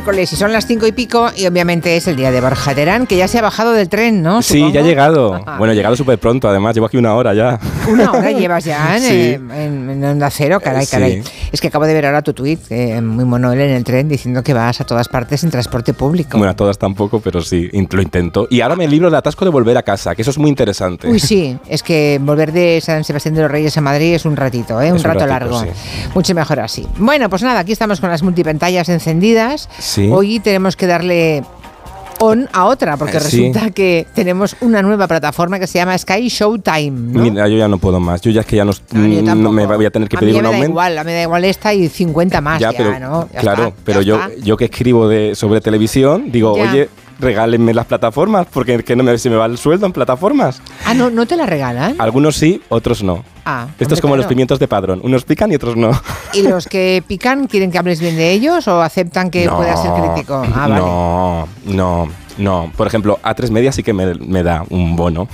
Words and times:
miércoles 0.00 0.32
y 0.32 0.36
son 0.36 0.50
las 0.50 0.66
cinco 0.66 0.86
y 0.86 0.92
pico 0.92 1.30
y 1.36 1.46
obviamente 1.46 1.94
es 1.94 2.08
el 2.08 2.16
día 2.16 2.30
de 2.30 2.40
Borja 2.40 2.74
Terán, 2.74 3.06
que 3.06 3.18
ya 3.18 3.28
se 3.28 3.38
ha 3.38 3.42
bajado 3.42 3.72
del 3.72 3.90
tren, 3.90 4.22
¿no? 4.22 4.40
Sí, 4.40 4.72
ya 4.72 4.80
ha 4.80 4.82
llegado. 4.82 5.44
bueno, 5.58 5.74
he 5.74 5.76
llegado 5.76 5.94
súper 5.94 6.18
pronto, 6.18 6.48
además, 6.48 6.74
llevo 6.74 6.86
aquí 6.86 6.96
una 6.96 7.14
hora 7.14 7.34
ya. 7.34 7.60
Una 7.86 8.10
hora 8.10 8.30
llevas 8.38 8.64
ya 8.64 8.96
en, 8.96 9.50
en, 9.50 10.02
Onda 10.02 10.30
Cero, 10.30 10.58
caray, 10.58 10.86
caray. 10.86 11.22
Es 11.52 11.60
que 11.60 11.68
acabo 11.68 11.84
de 11.84 11.92
ver 11.92 12.06
ahora 12.06 12.22
tu 12.22 12.32
tuit, 12.32 12.60
eh, 12.70 12.98
muy 13.02 13.26
mono 13.26 13.52
en 13.52 13.60
el 13.60 13.84
tren, 13.84 14.08
diciendo 14.08 14.42
que 14.42 14.54
vas 14.54 14.80
a 14.80 14.84
todas 14.84 15.06
partes 15.08 15.44
en 15.44 15.50
transporte 15.50 15.92
público. 15.92 16.38
Bueno, 16.38 16.52
a 16.52 16.56
todas 16.56 16.78
tampoco, 16.78 17.20
pero 17.20 17.42
sí, 17.42 17.68
lo 17.90 18.00
intento. 18.00 18.46
Y 18.48 18.62
ahora 18.62 18.76
me 18.76 18.88
libro 18.88 19.08
del 19.08 19.16
atasco 19.16 19.44
de 19.44 19.50
volver 19.50 19.76
a 19.76 19.82
casa, 19.82 20.14
que 20.14 20.22
eso 20.22 20.30
es 20.30 20.38
muy 20.38 20.48
interesante. 20.48 21.08
Uy, 21.08 21.20
sí, 21.20 21.58
es 21.68 21.82
que 21.82 22.18
volver 22.22 22.52
de 22.52 22.80
San 22.80 23.04
Sebastián 23.04 23.34
de 23.34 23.42
los 23.42 23.50
Reyes 23.50 23.76
a 23.76 23.82
Madrid 23.82 24.14
es 24.14 24.24
un 24.24 24.36
ratito, 24.36 24.80
¿eh? 24.80 24.92
un, 24.92 25.02
rato 25.02 25.26
largo. 25.26 25.62
Mucho 26.14 26.34
mejor 26.34 26.60
así. 26.60 26.86
Bueno, 26.96 27.28
pues 27.28 27.42
nada, 27.42 27.60
aquí 27.60 27.72
estamos 27.72 28.00
con 28.00 28.08
las 28.08 28.22
multipantallas 28.22 28.88
encendidas. 28.88 29.68
Hoy 30.10 30.40
tenemos 30.40 30.76
que 30.76 30.86
darle 30.86 31.42
on 32.20 32.48
a 32.52 32.66
otra, 32.66 32.96
porque 32.96 33.16
eh, 33.16 33.20
resulta 33.20 33.70
que 33.70 34.06
tenemos 34.14 34.56
una 34.60 34.82
nueva 34.82 35.08
plataforma 35.08 35.58
que 35.58 35.66
se 35.66 35.78
llama 35.78 35.96
Sky 35.96 36.28
Showtime. 36.28 36.90
Mira, 36.90 37.48
yo 37.48 37.56
ya 37.56 37.66
no 37.66 37.78
puedo 37.78 37.98
más. 37.98 38.20
Yo 38.20 38.30
ya 38.30 38.42
es 38.42 38.46
que 38.46 38.56
ya 38.56 38.64
no, 38.64 39.52
me 39.52 39.66
voy 39.66 39.86
a 39.86 39.90
tener 39.90 40.08
que 40.08 40.18
pedir 40.18 40.36
un 40.36 40.46
aumento. 40.46 40.52
Me 40.52 40.64
da 40.64 40.70
igual, 40.70 41.04
me 41.06 41.12
da 41.12 41.22
igual 41.22 41.44
esta 41.44 41.74
y 41.74 41.88
50 41.88 42.40
más. 42.40 42.60
Ya, 42.60 42.72
pero, 42.72 43.28
claro, 43.38 43.72
pero 43.84 44.02
yo, 44.02 44.20
yo 44.42 44.56
que 44.56 44.66
escribo 44.66 45.08
de, 45.08 45.34
sobre 45.34 45.60
televisión, 45.60 46.30
digo, 46.30 46.52
oye, 46.52 46.88
regálenme 47.20 47.74
las 47.74 47.86
plataformas, 47.86 48.46
porque 48.52 48.82
que 48.82 48.96
no 48.96 49.02
me, 49.02 49.16
se 49.18 49.30
me 49.30 49.36
va 49.36 49.46
el 49.46 49.58
sueldo 49.58 49.86
en 49.86 49.92
plataformas. 49.92 50.60
Ah, 50.84 50.94
¿no, 50.94 51.10
¿no 51.10 51.26
te 51.26 51.36
las 51.36 51.48
regalan? 51.48 51.96
Algunos 51.98 52.36
sí, 52.36 52.62
otros 52.68 53.02
no. 53.02 53.24
Ah, 53.44 53.68
Esto 53.78 53.94
es 53.94 54.00
como 54.00 54.16
los 54.16 54.26
pimientos 54.26 54.58
de 54.58 54.68
padrón. 54.68 55.00
Unos 55.02 55.24
pican 55.24 55.50
y 55.52 55.54
otros 55.54 55.76
no. 55.76 55.90
¿Y 56.34 56.42
los 56.42 56.66
que 56.66 57.02
pican 57.06 57.46
quieren 57.46 57.70
que 57.70 57.78
hables 57.78 58.00
bien 58.00 58.16
de 58.16 58.32
ellos 58.32 58.66
o 58.68 58.80
aceptan 58.80 59.30
que 59.30 59.48
puedas 59.48 59.82
ser 59.82 59.92
crítico? 59.92 60.42
Ah, 60.54 60.68
vale. 60.68 60.74
No, 60.76 61.48
no. 61.64 62.08
No, 62.38 62.72
por 62.74 62.86
ejemplo, 62.86 63.18
A3 63.22 63.50
Media 63.50 63.70
sí 63.70 63.82
que 63.82 63.92
me, 63.92 64.42
da 64.42 64.64
un 64.70 64.96
bono. 64.96 65.28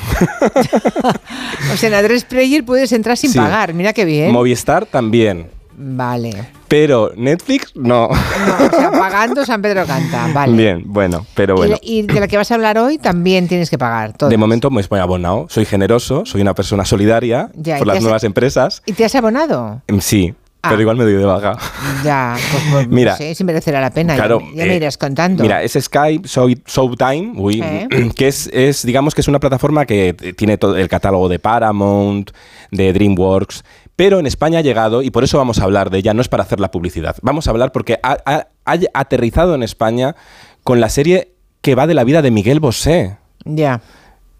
o 1.72 1.76
sea, 1.76 2.00
en 2.00 2.04
A3 2.04 2.24
Player 2.24 2.64
puedes 2.64 2.90
entrar 2.90 3.16
sin 3.16 3.32
pagar, 3.32 3.74
mira 3.74 3.92
qué 3.92 4.04
bien. 4.04 4.32
Movistar 4.32 4.86
también. 4.86 5.46
Vale. 5.78 6.32
Pero 6.68 7.12
Netflix 7.16 7.72
no. 7.76 8.08
no 8.08 8.66
o 8.66 8.70
sea, 8.70 8.90
pagando 8.90 9.44
San 9.44 9.60
Pedro 9.60 9.84
canta, 9.86 10.28
vale. 10.32 10.56
Bien, 10.56 10.82
bueno, 10.86 11.26
pero 11.34 11.54
bueno. 11.54 11.76
Y, 11.82 12.02
de 12.02 12.18
la 12.18 12.28
que 12.28 12.36
vas 12.36 12.50
a 12.50 12.54
hablar 12.54 12.78
hoy 12.78 12.98
también 12.98 13.46
tienes 13.46 13.68
que 13.68 13.76
pagar. 13.76 14.14
todo. 14.14 14.30
De 14.30 14.36
momento 14.36 14.70
me 14.70 14.80
estoy 14.80 15.00
abonado. 15.00 15.46
Soy 15.50 15.66
generoso, 15.66 16.24
soy 16.24 16.40
una 16.40 16.54
persona 16.54 16.84
solidaria 16.84 17.50
por 17.78 17.86
las 17.86 18.02
nuevas 18.02 18.24
empresas. 18.24 18.82
¿Y 18.86 18.94
te 18.94 19.04
has 19.04 19.14
abonado? 19.14 19.82
Mm, 19.88 19.98
sí. 19.98 20.34
Ah. 20.62 20.70
Pero 20.70 20.80
igual 20.80 20.96
me 20.96 21.04
doy 21.04 21.12
de 21.12 21.24
baja. 21.24 21.56
Ya, 22.02 22.36
pues, 22.50 22.62
pues 22.72 22.88
mira, 22.88 23.12
no 23.12 23.18
sé 23.18 23.34
si 23.34 23.44
merecerá 23.44 23.80
la 23.80 23.90
pena. 23.90 24.16
Claro, 24.16 24.40
ya, 24.54 24.64
me 24.64 24.72
eh, 24.72 24.76
irás 24.76 24.96
contando. 24.96 25.42
Mira, 25.42 25.62
es 25.62 25.78
Skype 25.78 26.26
Showtime, 26.26 27.34
uy, 27.36 27.62
que 28.16 28.28
es, 28.28 28.48
es, 28.52 28.84
digamos 28.84 29.14
que 29.14 29.20
es 29.20 29.28
una 29.28 29.38
plataforma 29.38 29.84
que 29.84 30.14
tiene 30.36 30.56
todo 30.58 30.76
el 30.76 30.88
catálogo 30.88 31.28
de 31.28 31.38
Paramount, 31.38 32.30
de 32.72 32.92
DreamWorks, 32.92 33.62
pero 33.96 34.20
en 34.20 34.26
España 34.26 34.58
ha 34.58 34.62
llegado, 34.62 35.02
y 35.02 35.10
por 35.10 35.24
eso 35.24 35.38
vamos 35.38 35.58
a 35.58 35.64
hablar 35.64 35.90
de 35.90 35.98
ella, 35.98 36.14
no 36.14 36.20
es 36.20 36.28
para 36.28 36.42
hacer 36.42 36.60
la 36.60 36.70
publicidad, 36.70 37.16
vamos 37.22 37.48
a 37.48 37.50
hablar 37.50 37.72
porque 37.72 37.98
ha, 38.02 38.46
aterrizado 38.94 39.54
en 39.54 39.62
España 39.62 40.14
con 40.62 40.80
la 40.80 40.90
serie 40.90 41.32
que 41.62 41.74
va 41.74 41.86
de 41.86 41.94
la 41.94 42.04
vida 42.04 42.22
de 42.22 42.30
Miguel 42.30 42.60
Bosé. 42.60 43.16
Ya. 43.44 43.80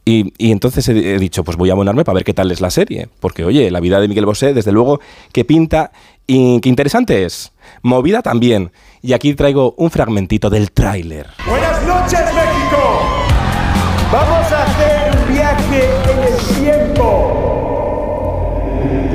Y, 0.04 0.32
entonces 0.38 0.88
he, 0.88 1.18
dicho, 1.18 1.42
pues 1.42 1.56
voy 1.56 1.70
a 1.70 1.72
abonarme 1.72 2.04
para 2.04 2.14
ver 2.14 2.24
qué 2.24 2.34
tal 2.34 2.52
es 2.52 2.60
la 2.60 2.70
serie. 2.70 3.08
Porque, 3.18 3.44
oye, 3.44 3.72
la 3.72 3.80
vida 3.80 4.00
de 4.00 4.06
Miguel 4.06 4.24
Bosé, 4.24 4.54
desde 4.54 4.70
luego, 4.70 5.00
que 5.32 5.44
pinta 5.44 5.90
y 6.28 6.60
qué 6.60 6.68
interesante 6.68 7.24
es. 7.24 7.52
Movida 7.82 8.22
también. 8.22 8.70
Y 9.02 9.14
aquí 9.14 9.34
traigo 9.34 9.74
un 9.78 9.90
fragmentito 9.90 10.48
del 10.48 10.70
tráiler. 10.70 11.26
Buenas 11.48 11.82
noches, 11.84 12.34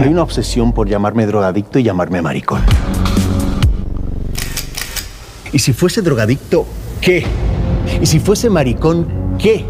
Hay 0.02 0.10
una 0.10 0.24
obsesión 0.24 0.74
por 0.74 0.90
llamarme 0.90 1.28
drogadicto 1.28 1.78
y 1.78 1.84
llamarme 1.84 2.24
maricón. 2.24 2.62
Y 5.54 5.60
si 5.60 5.74
fuese 5.74 6.02
drogadicto, 6.02 6.66
¿qué? 7.00 7.24
Y 8.02 8.08
si 8.08 8.20
fuese 8.20 8.50
maricón, 8.50 9.06
¿qué? 9.38 9.64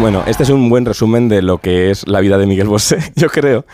Bueno, 0.00 0.24
este 0.26 0.42
es 0.42 0.50
un 0.50 0.68
buen 0.68 0.84
resumen 0.84 1.28
de 1.28 1.40
lo 1.40 1.58
que 1.58 1.90
es 1.90 2.06
la 2.06 2.20
vida 2.20 2.36
de 2.36 2.46
Miguel 2.46 2.66
Bosé, 2.66 2.98
yo 3.16 3.28
creo. 3.30 3.64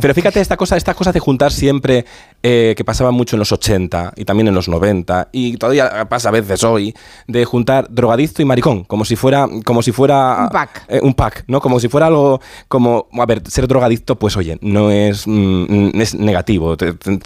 Pero 0.00 0.14
fíjate 0.14 0.40
esta 0.40 0.56
cosa, 0.56 0.76
esta 0.76 0.94
cosa 0.94 1.12
de 1.12 1.20
juntar 1.20 1.52
siempre, 1.52 2.06
eh, 2.42 2.74
que 2.76 2.84
pasaba 2.84 3.10
mucho 3.10 3.36
en 3.36 3.40
los 3.40 3.52
80 3.52 4.12
y 4.16 4.24
también 4.24 4.48
en 4.48 4.54
los 4.54 4.68
90, 4.68 5.28
y 5.32 5.56
todavía 5.56 6.06
pasa 6.08 6.28
a 6.28 6.32
veces 6.32 6.62
hoy, 6.62 6.94
de 7.26 7.44
juntar 7.44 7.88
drogadicto 7.90 8.40
y 8.40 8.44
maricón, 8.44 8.84
como 8.84 9.04
si 9.04 9.16
fuera, 9.16 9.48
como 9.64 9.82
si 9.82 9.92
fuera 9.92 10.44
un 10.44 10.48
pack, 10.50 10.84
eh, 10.88 11.00
un 11.02 11.14
pack, 11.14 11.44
¿no? 11.48 11.60
Como 11.60 11.80
si 11.80 11.88
fuera 11.88 12.06
algo 12.06 12.40
como, 12.68 13.08
a 13.12 13.26
ver, 13.26 13.42
ser 13.48 13.66
drogadicto, 13.66 14.16
pues 14.18 14.36
oye, 14.36 14.58
no 14.62 14.90
es, 14.90 15.24
mm, 15.26 16.00
es 16.00 16.14
negativo, 16.14 16.76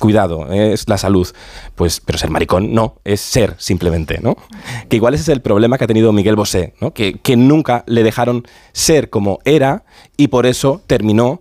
cuidado, 0.00 0.50
es 0.50 0.88
la 0.88 0.98
salud, 0.98 1.28
pues, 1.74 2.00
pero 2.00 2.18
ser 2.18 2.30
maricón 2.30 2.72
no, 2.72 2.96
es 3.04 3.20
ser 3.20 3.54
simplemente, 3.58 4.18
¿no? 4.22 4.36
Que 4.88 4.96
igual 4.96 5.14
ese 5.14 5.22
es 5.22 5.28
el 5.28 5.42
problema 5.42 5.76
que 5.78 5.84
ha 5.84 5.88
tenido 5.88 6.12
Miguel 6.12 6.34
Bosé, 6.34 6.74
¿no? 6.80 6.92
Que, 6.92 7.18
que 7.20 7.36
nunca 7.36 7.84
le 7.86 7.97
dejaron 8.02 8.46
ser 8.72 9.10
como 9.10 9.38
era 9.44 9.84
y 10.16 10.28
por 10.28 10.46
eso 10.46 10.82
terminó 10.86 11.40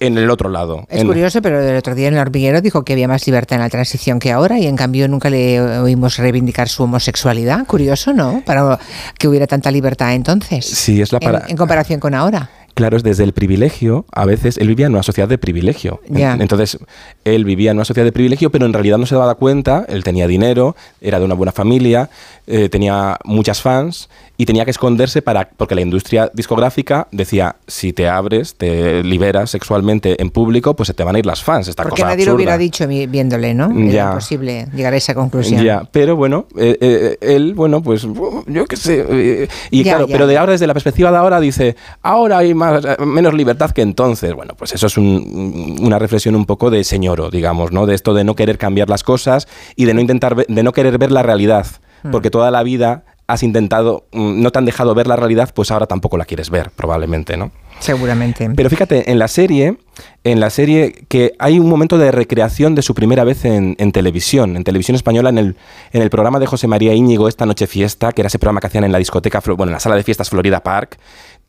en 0.00 0.16
el 0.16 0.30
otro 0.30 0.48
lado. 0.48 0.86
Es 0.88 1.04
curioso, 1.04 1.42
pero 1.42 1.60
el 1.60 1.76
otro 1.76 1.94
día 1.94 2.08
en 2.08 2.14
el 2.14 2.20
hormiguero 2.20 2.62
dijo 2.62 2.84
que 2.84 2.94
había 2.94 3.06
más 3.06 3.26
libertad 3.26 3.56
en 3.56 3.62
la 3.62 3.68
transición 3.68 4.18
que 4.18 4.32
ahora 4.32 4.58
y 4.58 4.66
en 4.66 4.74
cambio 4.74 5.06
nunca 5.08 5.28
le 5.28 5.60
oímos 5.60 6.16
reivindicar 6.16 6.70
su 6.70 6.84
homosexualidad. 6.84 7.66
Curioso, 7.66 8.14
¿no? 8.14 8.42
Para 8.46 8.78
que 9.18 9.28
hubiera 9.28 9.46
tanta 9.46 9.70
libertad 9.70 10.14
entonces. 10.14 10.64
Sí, 10.64 11.02
es 11.02 11.12
la 11.12 11.20
para... 11.20 11.44
en 11.46 11.56
comparación 11.56 12.00
con 12.00 12.14
ahora. 12.14 12.50
Claro, 12.74 12.96
es 12.96 13.02
desde 13.02 13.24
el 13.24 13.32
privilegio, 13.32 14.04
a 14.12 14.24
veces 14.24 14.56
él 14.58 14.68
vivía 14.68 14.86
en 14.86 14.92
una 14.92 15.02
sociedad 15.02 15.28
de 15.28 15.38
privilegio. 15.38 16.00
Entonces, 16.08 16.78
él 17.24 17.44
vivía 17.44 17.70
en 17.70 17.78
una 17.78 17.84
sociedad 17.84 18.06
de 18.06 18.12
privilegio, 18.12 18.50
pero 18.50 18.66
en 18.66 18.72
realidad 18.72 18.98
no 18.98 19.06
se 19.06 19.14
daba 19.14 19.34
cuenta, 19.34 19.84
él 19.88 20.04
tenía 20.04 20.26
dinero, 20.26 20.76
era 21.00 21.18
de 21.18 21.24
una 21.24 21.34
buena 21.34 21.52
familia, 21.52 22.10
eh, 22.46 22.68
tenía 22.68 23.16
muchas 23.24 23.62
fans 23.62 24.08
y 24.36 24.44
tenía 24.44 24.64
que 24.64 24.72
esconderse 24.72 25.22
para 25.22 25.50
porque 25.50 25.74
la 25.74 25.82
industria 25.82 26.30
discográfica 26.32 27.06
decía 27.12 27.56
si 27.66 27.92
te 27.92 28.08
abres 28.08 28.54
te 28.54 29.04
liberas 29.04 29.50
sexualmente 29.50 30.20
en 30.20 30.30
público 30.30 30.74
pues 30.74 30.88
se 30.88 30.94
te 30.94 31.04
van 31.04 31.14
a 31.14 31.18
ir 31.18 31.26
las 31.26 31.44
fans 31.44 31.68
esta 31.68 31.82
porque 31.82 32.02
nadie 32.02 32.24
lo 32.24 32.34
hubiera 32.34 32.56
dicho 32.56 32.88
viéndole 32.88 33.54
no 33.54 33.70
era 33.70 34.08
imposible 34.08 34.66
llegar 34.74 34.94
a 34.94 34.96
esa 34.96 35.14
conclusión. 35.14 35.62
Ya 35.62 35.86
pero 35.92 36.16
bueno 36.16 36.46
eh, 36.56 36.76
eh, 36.80 37.18
él 37.20 37.54
bueno 37.54 37.82
pues 37.82 38.08
yo 38.46 38.64
qué 38.66 38.76
sé 38.76 39.48
y 39.70 39.82
claro 39.84 40.06
pero 40.08 40.26
de 40.26 40.38
ahora 40.38 40.52
desde 40.52 40.66
la 40.66 40.72
perspectiva 40.72 41.10
de 41.12 41.18
ahora 41.18 41.38
dice 41.38 41.76
ahora 42.02 42.38
hay 42.38 42.54
más 42.60 42.84
menos 43.00 43.34
libertad 43.34 43.72
que 43.72 43.82
entonces. 43.82 44.34
Bueno 44.34 44.54
pues 44.56 44.72
eso 44.72 44.86
es 44.86 44.96
una 44.96 45.98
reflexión 45.98 46.36
un 46.36 46.46
poco 46.46 46.70
de 46.70 46.84
señoro 46.84 47.30
digamos 47.30 47.72
no 47.72 47.86
de 47.86 47.94
esto 47.94 48.14
de 48.14 48.22
no 48.24 48.36
querer 48.36 48.58
cambiar 48.58 48.88
las 48.88 49.02
cosas 49.02 49.48
y 49.74 49.86
de 49.86 49.94
no 49.94 50.00
intentar 50.00 50.36
de 50.36 50.62
no 50.62 50.72
querer 50.72 50.98
ver 50.98 51.10
la 51.10 51.22
realidad. 51.22 51.66
Hmm. 52.02 52.12
porque 52.12 52.30
toda 52.30 52.50
la 52.50 52.62
vida 52.62 53.04
has 53.32 53.42
intentado, 53.42 54.04
mm, 54.12 54.42
no 54.42 54.50
te 54.50 54.58
han 54.58 54.64
dejado 54.64 54.94
ver 54.94 55.06
la 55.06 55.16
realidad, 55.16 55.50
pues 55.54 55.70
ahora 55.70 55.86
tampoco 55.86 56.18
la 56.18 56.24
quieres 56.24 56.50
ver, 56.50 56.70
probablemente, 56.70 57.36
¿no? 57.36 57.50
Seguramente. 57.78 58.50
Pero 58.54 58.68
fíjate, 58.68 59.10
en 59.10 59.18
la 59.18 59.28
serie, 59.28 59.78
en 60.22 60.40
la 60.40 60.50
serie 60.50 61.06
que 61.08 61.32
hay 61.38 61.58
un 61.58 61.68
momento 61.68 61.96
de 61.96 62.12
recreación 62.12 62.74
de 62.74 62.82
su 62.82 62.94
primera 62.94 63.24
vez 63.24 63.44
en, 63.46 63.74
televisión, 63.92 64.56
en 64.56 64.64
televisión 64.64 64.94
española, 64.94 65.30
en 65.30 65.38
el, 65.38 65.56
en 65.92 66.02
el 66.02 66.10
programa 66.10 66.38
de 66.38 66.46
José 66.46 66.66
María 66.66 66.92
Íñigo, 66.92 67.26
Esta 67.26 67.46
Noche 67.46 67.66
Fiesta, 67.66 68.12
que 68.12 68.20
era 68.20 68.26
ese 68.26 68.38
programa 68.38 68.60
que 68.60 68.66
hacían 68.66 68.84
en 68.84 68.92
la 68.92 68.98
discoteca, 68.98 69.40
bueno, 69.56 69.70
en 69.70 69.72
la 69.72 69.80
sala 69.80 69.96
de 69.96 70.02
fiestas 70.02 70.28
Florida 70.28 70.62
Park, 70.62 70.98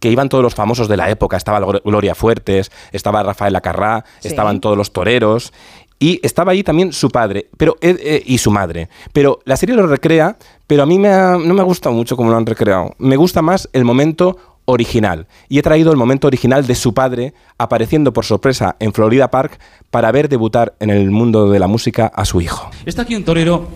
que 0.02 0.10
iban 0.10 0.30
todos 0.30 0.44
los 0.44 0.56
famosos 0.56 0.88
de 0.88 0.98
la 0.98 1.10
época, 1.12 1.38
estaba 1.38 1.60
Gloria 1.60 2.16
Fuertes, 2.16 2.72
estaba 2.92 3.22
Rafael 3.22 3.56
Acarrá, 3.56 4.04
estaban 4.24 4.60
todos 4.60 4.76
los 4.76 4.94
toreros, 4.94 5.54
y 6.02 6.20
estaba 6.24 6.52
ahí 6.52 6.64
también 6.64 6.92
su 6.92 7.10
padre 7.10 7.48
pero, 7.56 7.78
eh, 7.80 7.96
eh, 8.00 8.24
y 8.26 8.40
su 8.40 8.50
madre. 8.50 8.90
Pero 9.14 9.40
la 9.46 9.56
serie 9.56 9.76
lo 9.76 9.86
recrea, 9.86 10.36
pero 10.66 10.82
a 10.82 10.86
mí 10.88 10.98
me 10.98 11.10
no 11.10 11.54
me 11.54 11.62
gusta 11.64 11.92
mucho 11.92 12.18
cómo 12.18 12.32
lo 12.32 12.38
han 12.38 12.46
recreado. 12.46 12.96
Me 12.98 13.16
gusta 13.16 13.44
más 13.44 13.70
el 13.72 13.86
momento 13.86 14.38
original. 14.66 15.28
Y 15.48 15.60
he 15.60 15.62
traído 15.62 15.92
el 15.92 15.98
momento 15.98 16.26
original 16.26 16.66
de 16.66 16.74
su 16.74 16.96
padre 16.96 17.36
apareciendo 17.60 18.14
por 18.14 18.26
sorpresa 18.26 18.76
en 18.80 18.94
Florida 18.94 19.30
Park 19.30 19.60
para 19.92 20.12
ver 20.12 20.28
debutar 20.28 20.74
en 20.80 20.90
el 20.90 21.12
mundo 21.12 21.52
de 21.52 21.60
la 21.60 21.68
música 21.68 22.08
a 22.08 22.26
su 22.26 22.42
hijo. 22.42 22.72
Está 22.84 23.04
aquí 23.04 23.16
un 23.16 23.24
torero 23.24 23.68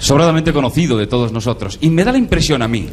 sobradamente 0.00 0.52
conocido 0.52 0.98
de 0.98 1.06
todos 1.06 1.30
nosotros. 1.30 1.78
Y 1.80 1.90
me 1.90 2.02
da 2.02 2.10
la 2.10 2.18
impresión 2.18 2.60
a 2.60 2.68
mí 2.68 2.88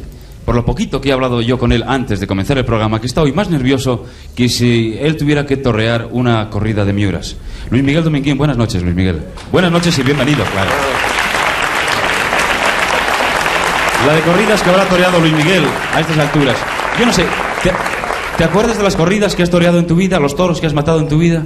por 0.46 0.54
lo 0.54 0.64
poquito 0.64 1.00
que 1.00 1.08
he 1.10 1.12
hablado 1.12 1.42
yo 1.42 1.58
con 1.58 1.72
él 1.72 1.82
antes 1.86 2.20
de 2.20 2.26
comenzar 2.28 2.56
el 2.56 2.64
programa, 2.64 3.00
que 3.00 3.08
está 3.08 3.20
hoy 3.20 3.32
más 3.32 3.50
nervioso 3.50 4.04
que 4.34 4.48
si 4.48 4.96
él 4.98 5.16
tuviera 5.16 5.44
que 5.44 5.56
torrear 5.56 6.08
una 6.12 6.48
corrida 6.48 6.84
de 6.84 6.92
miuras. 6.92 7.36
Luis 7.68 7.82
Miguel 7.82 8.04
Dominguín, 8.04 8.38
buenas 8.38 8.56
noches, 8.56 8.80
Luis 8.80 8.94
Miguel. 8.94 9.22
Buenas 9.50 9.72
noches 9.72 9.98
y 9.98 10.02
bienvenido, 10.04 10.44
claro. 10.44 10.70
La 14.06 14.12
de 14.14 14.20
corridas 14.20 14.62
que 14.62 14.70
habrá 14.70 14.84
toreado 14.84 15.18
Luis 15.18 15.32
Miguel 15.32 15.64
a 15.92 16.00
estas 16.00 16.16
alturas. 16.16 16.56
Yo 16.96 17.06
no 17.06 17.12
sé, 17.12 17.26
¿te, 18.38 18.44
acuerdas 18.44 18.78
de 18.78 18.84
las 18.84 18.94
corridas 18.94 19.34
que 19.34 19.42
has 19.42 19.50
toreado 19.50 19.80
en 19.80 19.88
tu 19.88 19.96
vida, 19.96 20.20
los 20.20 20.36
toros 20.36 20.60
que 20.60 20.68
has 20.68 20.74
matado 20.74 21.00
en 21.00 21.08
tu 21.08 21.18
vida? 21.18 21.44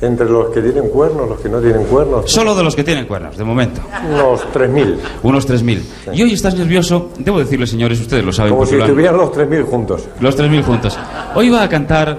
Entre 0.00 0.28
los 0.28 0.50
que 0.50 0.62
tienen 0.62 0.88
cuernos, 0.90 1.28
los 1.28 1.40
que 1.40 1.48
no 1.48 1.60
tienen 1.60 1.84
cuernos. 1.84 2.30
Solo 2.30 2.54
de 2.54 2.62
los 2.62 2.76
que 2.76 2.84
tienen 2.84 3.06
cuernos, 3.06 3.36
de 3.36 3.42
momento. 3.42 3.80
Unos 4.08 4.42
3.000. 4.54 4.96
Unos 5.24 5.48
3.000. 5.48 5.82
Y 6.12 6.22
hoy 6.22 6.32
estás 6.34 6.54
nervioso, 6.54 7.10
debo 7.18 7.40
decirle, 7.40 7.66
señores, 7.66 8.00
ustedes 8.00 8.24
lo 8.24 8.32
saben. 8.32 8.52
Como 8.52 8.64
si 8.64 8.76
estuvieran 8.76 9.16
los 9.16 9.32
3.000 9.32 9.64
juntos. 9.64 10.04
Los 10.20 10.38
3.000 10.38 10.62
juntos. 10.62 10.96
Hoy 11.34 11.50
va 11.50 11.64
a 11.64 11.68
cantar, 11.68 12.16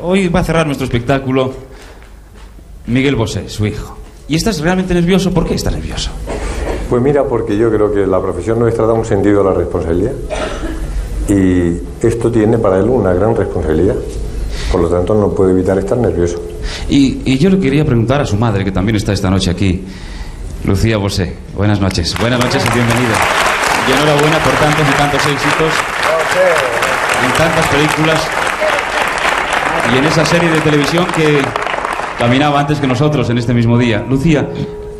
hoy 0.00 0.28
va 0.28 0.40
a 0.40 0.44
cerrar 0.44 0.66
nuestro 0.66 0.84
espectáculo 0.84 1.52
Miguel 2.86 3.16
Bosé, 3.16 3.48
su 3.48 3.66
hijo. 3.66 3.96
¿Y 4.28 4.36
estás 4.36 4.60
realmente 4.60 4.94
nervioso? 4.94 5.32
¿Por 5.32 5.44
qué 5.44 5.54
estás 5.54 5.72
nervioso? 5.72 6.10
Pues 6.88 7.02
mira, 7.02 7.24
porque 7.24 7.56
yo 7.56 7.68
creo 7.70 7.92
que 7.92 8.06
la 8.06 8.20
profesión 8.20 8.60
nuestra 8.60 8.86
da 8.86 8.92
un 8.92 9.04
sentido 9.04 9.40
a 9.40 9.44
la 9.44 9.54
responsabilidad. 9.54 10.12
Y 11.28 11.80
esto 12.06 12.30
tiene 12.30 12.58
para 12.58 12.78
él 12.78 12.84
una 12.84 13.12
gran 13.12 13.34
responsabilidad. 13.34 13.96
Por 14.70 14.82
lo 14.82 14.88
tanto, 14.88 15.14
no 15.14 15.30
puede 15.30 15.50
evitar 15.50 15.78
estar 15.78 15.98
nervioso. 15.98 16.40
Y, 16.90 17.36
yo 17.36 17.50
le 17.50 17.58
quería 17.58 17.84
preguntar 17.84 18.20
a 18.22 18.24
su 18.24 18.36
madre, 18.36 18.64
que 18.64 18.72
también 18.72 18.96
está 18.96 19.12
esta 19.12 19.28
noche 19.28 19.50
aquí, 19.50 19.84
Lucía 20.64 20.96
Bosé. 20.96 21.34
Buenas 21.54 21.80
noches. 21.80 22.16
Buenas 22.18 22.40
noches 22.40 22.64
y 22.64 22.74
bienvenida. 22.74 23.14
Y 23.86 23.92
enhorabuena 23.92 24.38
por 24.38 24.52
tantos 24.54 24.86
y 24.88 24.92
tantos 24.96 25.20
éxitos. 25.26 25.72
En 27.24 27.32
tantas 27.32 27.66
películas. 27.66 28.20
Y 29.92 29.98
en 29.98 30.04
esa 30.04 30.24
serie 30.24 30.50
de 30.50 30.60
televisión 30.60 31.06
que 31.14 31.42
caminaba 32.18 32.60
antes 32.60 32.80
que 32.80 32.86
nosotros 32.86 33.28
en 33.28 33.38
este 33.38 33.52
mismo 33.52 33.76
día. 33.76 34.04
Lucía, 34.08 34.48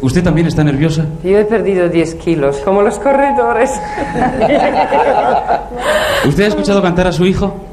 ¿usted 0.02 0.22
también 0.22 0.46
está 0.46 0.62
nerviosa? 0.64 1.06
Yo 1.24 1.38
he 1.38 1.44
perdido 1.44 1.88
10 1.88 2.14
kilos, 2.16 2.58
como 2.64 2.82
los 2.82 2.98
corredores. 2.98 3.70
¿Usted 6.26 6.44
ha 6.44 6.48
escuchado 6.48 6.82
cantar 6.82 7.06
a 7.06 7.12
su 7.12 7.24
hijo? 7.24 7.67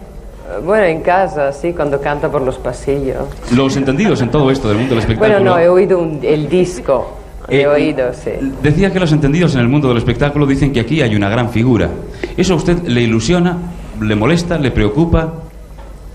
Bueno, 0.64 0.86
en 0.86 1.02
casa, 1.02 1.52
sí, 1.52 1.74
cuando 1.74 2.00
canta 2.00 2.32
por 2.32 2.42
los 2.42 2.58
pasillos. 2.58 3.26
Los 3.52 3.76
entendidos 3.76 4.22
en 4.22 4.30
todo 4.30 4.52
esto 4.52 4.70
del 4.70 4.78
mundo 4.78 4.96
del 4.96 5.00
espectáculo. 5.00 5.38
Bueno, 5.38 5.52
no, 5.52 5.60
he 5.60 5.68
oído 5.68 6.08
el 6.22 6.50
disco. 6.50 7.18
He 7.48 7.62
eh, 7.62 7.68
oído, 7.68 8.12
sí. 8.14 8.32
Decía 8.62 8.92
que 8.92 9.00
los 9.00 9.12
entendidos 9.12 9.54
en 9.54 9.62
el 9.62 9.68
mundo 9.68 9.90
del 9.90 9.98
espectáculo 9.98 10.46
dicen 10.46 10.74
que 10.74 10.80
aquí 10.80 11.02
hay 11.02 11.16
una 11.16 11.30
gran 11.30 11.50
figura. 11.50 11.90
¿Eso 12.36 12.54
a 12.54 12.56
usted 12.58 12.84
le 12.84 13.02
ilusiona, 13.02 13.58
le 14.02 14.16
molesta, 14.16 14.58
le 14.58 14.72
preocupa? 14.72 15.34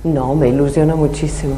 No, 0.04 0.34
me 0.34 0.48
ilusiona 0.48 0.94
muchísimo. 0.94 1.54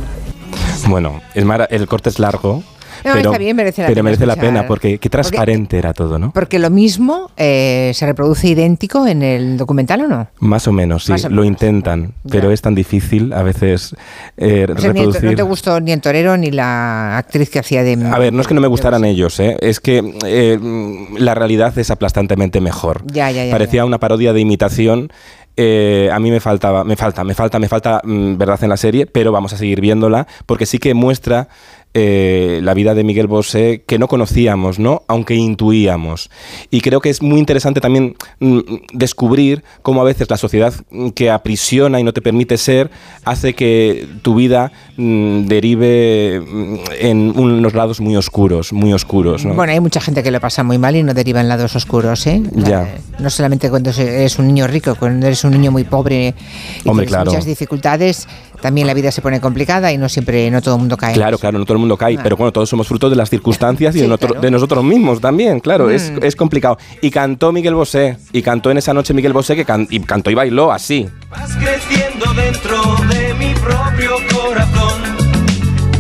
Bueno, 0.88 1.20
el, 1.35 1.49
el 1.70 1.87
corte 1.87 2.11
es 2.11 2.19
largo, 2.19 2.62
pero, 3.03 3.33
merece 3.55 3.83
la 3.83 3.89
pero 3.89 3.97
pena. 3.97 4.03
merece 4.03 4.27
la 4.27 4.37
pena 4.37 4.67
porque 4.67 4.99
qué 4.99 5.09
transparente 5.09 5.79
era 5.79 5.93
todo, 5.93 6.19
¿no? 6.19 6.33
Porque 6.33 6.59
lo 6.59 6.71
mismo 6.71 7.31
eh, 7.37 7.93
se 7.94 8.06
reproduce 8.06 8.49
idéntico 8.49 9.06
en 9.06 9.23
el 9.23 9.56
documental 9.56 10.03
o 10.03 10.09
no? 10.09 10.29
Más 10.41 10.67
o 10.69 10.73
menos, 10.73 11.05
sí. 11.05 11.15
lo 11.29 11.44
intentan, 11.44 12.15
pero 12.29 12.50
es 12.50 12.62
tan 12.62 12.75
difícil 12.75 13.33
a 13.33 13.43
veces 13.43 13.94
eh, 14.37 14.67
reproducir. 14.67 15.25
no 15.25 15.35
te 15.35 15.43
gustó 15.43 15.81
ni 15.81 15.93
el 15.93 16.00
torero 16.00 16.37
ni 16.37 16.50
la 16.50 17.19
actriz 17.19 17.50
que 17.50 17.59
hacía 17.59 17.83
de. 17.83 17.93
A 18.11 18.19
ver, 18.19 18.33
no 18.33 18.41
es 18.41 18.47
que 18.47 18.55
no 18.55 18.61
me 18.61 18.69
gustaran 18.69 19.05
ellos, 19.05 19.38
¿eh? 19.41 19.56
es 19.61 19.81
que 19.81 20.03
eh, 20.27 20.59
la 21.19 21.35
realidad 21.35 21.77
es 21.79 21.91
aplastantemente 21.91 22.61
mejor. 22.61 23.03
Ya, 23.06 23.31
ya, 23.31 23.45
ya, 23.45 23.53
Parecía 23.53 23.85
una 23.85 23.99
parodia 23.99 24.33
de 24.33 24.41
imitación. 24.41 25.12
a 25.56 26.19
mí 26.19 26.31
me 26.31 26.41
faltaba, 26.41 26.85
me 26.85 26.97
falta, 26.97 27.25
me 27.25 27.35
falta, 27.35 27.59
me 27.59 27.69
falta 27.69 28.00
mm, 28.05 28.37
verdad 28.37 28.62
en 28.62 28.71
la 28.71 28.77
serie, 28.77 29.06
pero 29.06 29.33
vamos 29.33 29.53
a 29.53 29.59
seguir 29.59 29.81
viéndola 29.81 30.27
porque 30.47 30.67
sí 30.67 30.79
que 30.79 30.95
muestra 30.95 31.49
eh, 31.94 32.61
la 32.62 32.73
vida 32.73 32.94
de 32.94 33.05
Miguel 33.05 33.27
Bosé 33.27 33.83
que 33.87 33.99
no 33.99 34.09
conocíamos, 34.09 34.79
¿no? 34.79 35.03
Aunque 35.09 35.35
intuíamos. 35.35 36.31
Y 36.71 36.81
creo 36.81 37.00
que 37.00 37.11
es 37.11 37.21
muy 37.21 37.39
interesante 37.39 37.81
también 37.81 38.17
mm, 38.41 38.61
descubrir 38.94 39.62
cómo 39.83 40.00
a 40.00 40.05
veces 40.05 40.31
la 40.31 40.39
sociedad 40.39 40.73
que 41.15 41.31
aprisiona 41.31 42.00
y 42.00 42.05
no 42.05 42.12
te 42.12 42.23
permite 42.23 42.56
ser 42.56 42.91
hace 43.25 43.55
que 43.55 44.09
tu 44.23 44.35
vida 44.35 44.73
mm, 44.97 45.44
derive 45.44 46.41
mm, 46.41 46.77
en 46.99 47.39
unos 47.39 47.75
lados 47.75 48.00
muy 48.00 48.17
oscuros, 48.17 48.73
muy 48.73 48.93
oscuros. 48.93 49.45
Bueno, 49.45 49.73
hay 49.73 49.81
mucha 49.81 50.00
gente 50.00 50.23
que 50.23 50.31
lo 50.31 50.41
pasa 50.41 50.62
muy 50.62 50.79
mal 50.79 50.97
y 50.97 51.03
no 51.03 51.12
deriva 51.12 51.41
en 51.41 51.49
lados 51.49 51.77
oscuros, 51.77 52.27
¿eh? 52.27 52.43
Ya. 52.53 52.95
No 53.19 53.29
solamente 53.29 53.69
cuando 53.69 53.91
eres 53.91 54.38
un 54.38 54.47
niño 54.47 54.67
rico, 54.67 54.95
cuando 54.95 55.27
eres 55.27 55.45
un 55.45 55.50
niño 55.50 55.71
muy 55.71 55.85
pobre 55.85 56.35
y 56.85 56.88
Hombre, 56.88 57.06
tienes 57.06 57.27
muchas 57.27 57.45
dificultades, 57.45 58.27
también 58.62 58.87
la 58.87 58.94
vida 58.94 59.11
se 59.11 59.20
pone 59.20 59.41
complicada 59.41 59.93
y 59.93 59.99
no 59.99 60.09
siempre, 60.09 60.50
no 60.50 60.62
todo 60.62 60.76
el 60.76 60.81
mundo 60.81 60.97
cae. 60.97 61.12
Claro, 61.12 61.37
claro, 61.37 61.59
no 61.59 61.64
todo 61.64 61.75
el 61.75 61.81
mundo 61.81 61.99
cae, 61.99 62.17
pero 62.23 62.37
bueno, 62.37 62.53
todos 62.53 62.69
somos 62.70 62.87
frutos 62.87 63.11
de 63.11 63.17
las 63.17 63.29
circunstancias 63.29 63.94
y 63.97 64.00
de, 64.00 64.50
nosotros 64.50 64.85
mismos 64.85 65.20
también, 65.20 65.61
claro, 65.61 65.91
es, 65.91 66.11
mm. 66.11 66.19
es, 66.23 66.37
complicado. 66.37 66.79
Y 67.03 67.11
cantó 67.11 67.53
Miguel 67.53 67.75
Bosé, 67.75 68.17
y 68.32 68.41
cantó 68.41 68.70
en 68.70 68.79
esa 68.79 68.94
noche 68.94 69.12
Miguel 69.12 69.32
Bosé, 69.32 69.56
que 69.56 69.67
y 69.91 70.00
cantó 70.00 70.31
y 70.31 70.35
bailó 70.35 70.73
así. 70.73 71.09
Vas 71.29 71.50
creciendo 71.56 72.32
dentro 72.35 72.81
de 73.12 73.35
mi 73.35 73.53
propio 73.55 74.12
corazón, 74.32 75.03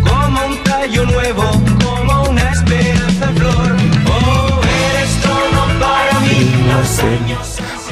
como 0.08 0.46
un 0.46 0.62
tallo 0.62 1.04
nuevo, 1.04 1.42
como 1.84 2.30
una 2.30 2.52
esperanza 2.52 3.26
flor. 3.34 3.76
Oh, 4.08 4.60
eres 4.62 5.20
todo 5.20 5.80
para 5.80 6.20
mí, 6.20 6.50
los 6.68 6.98
años 7.00 7.31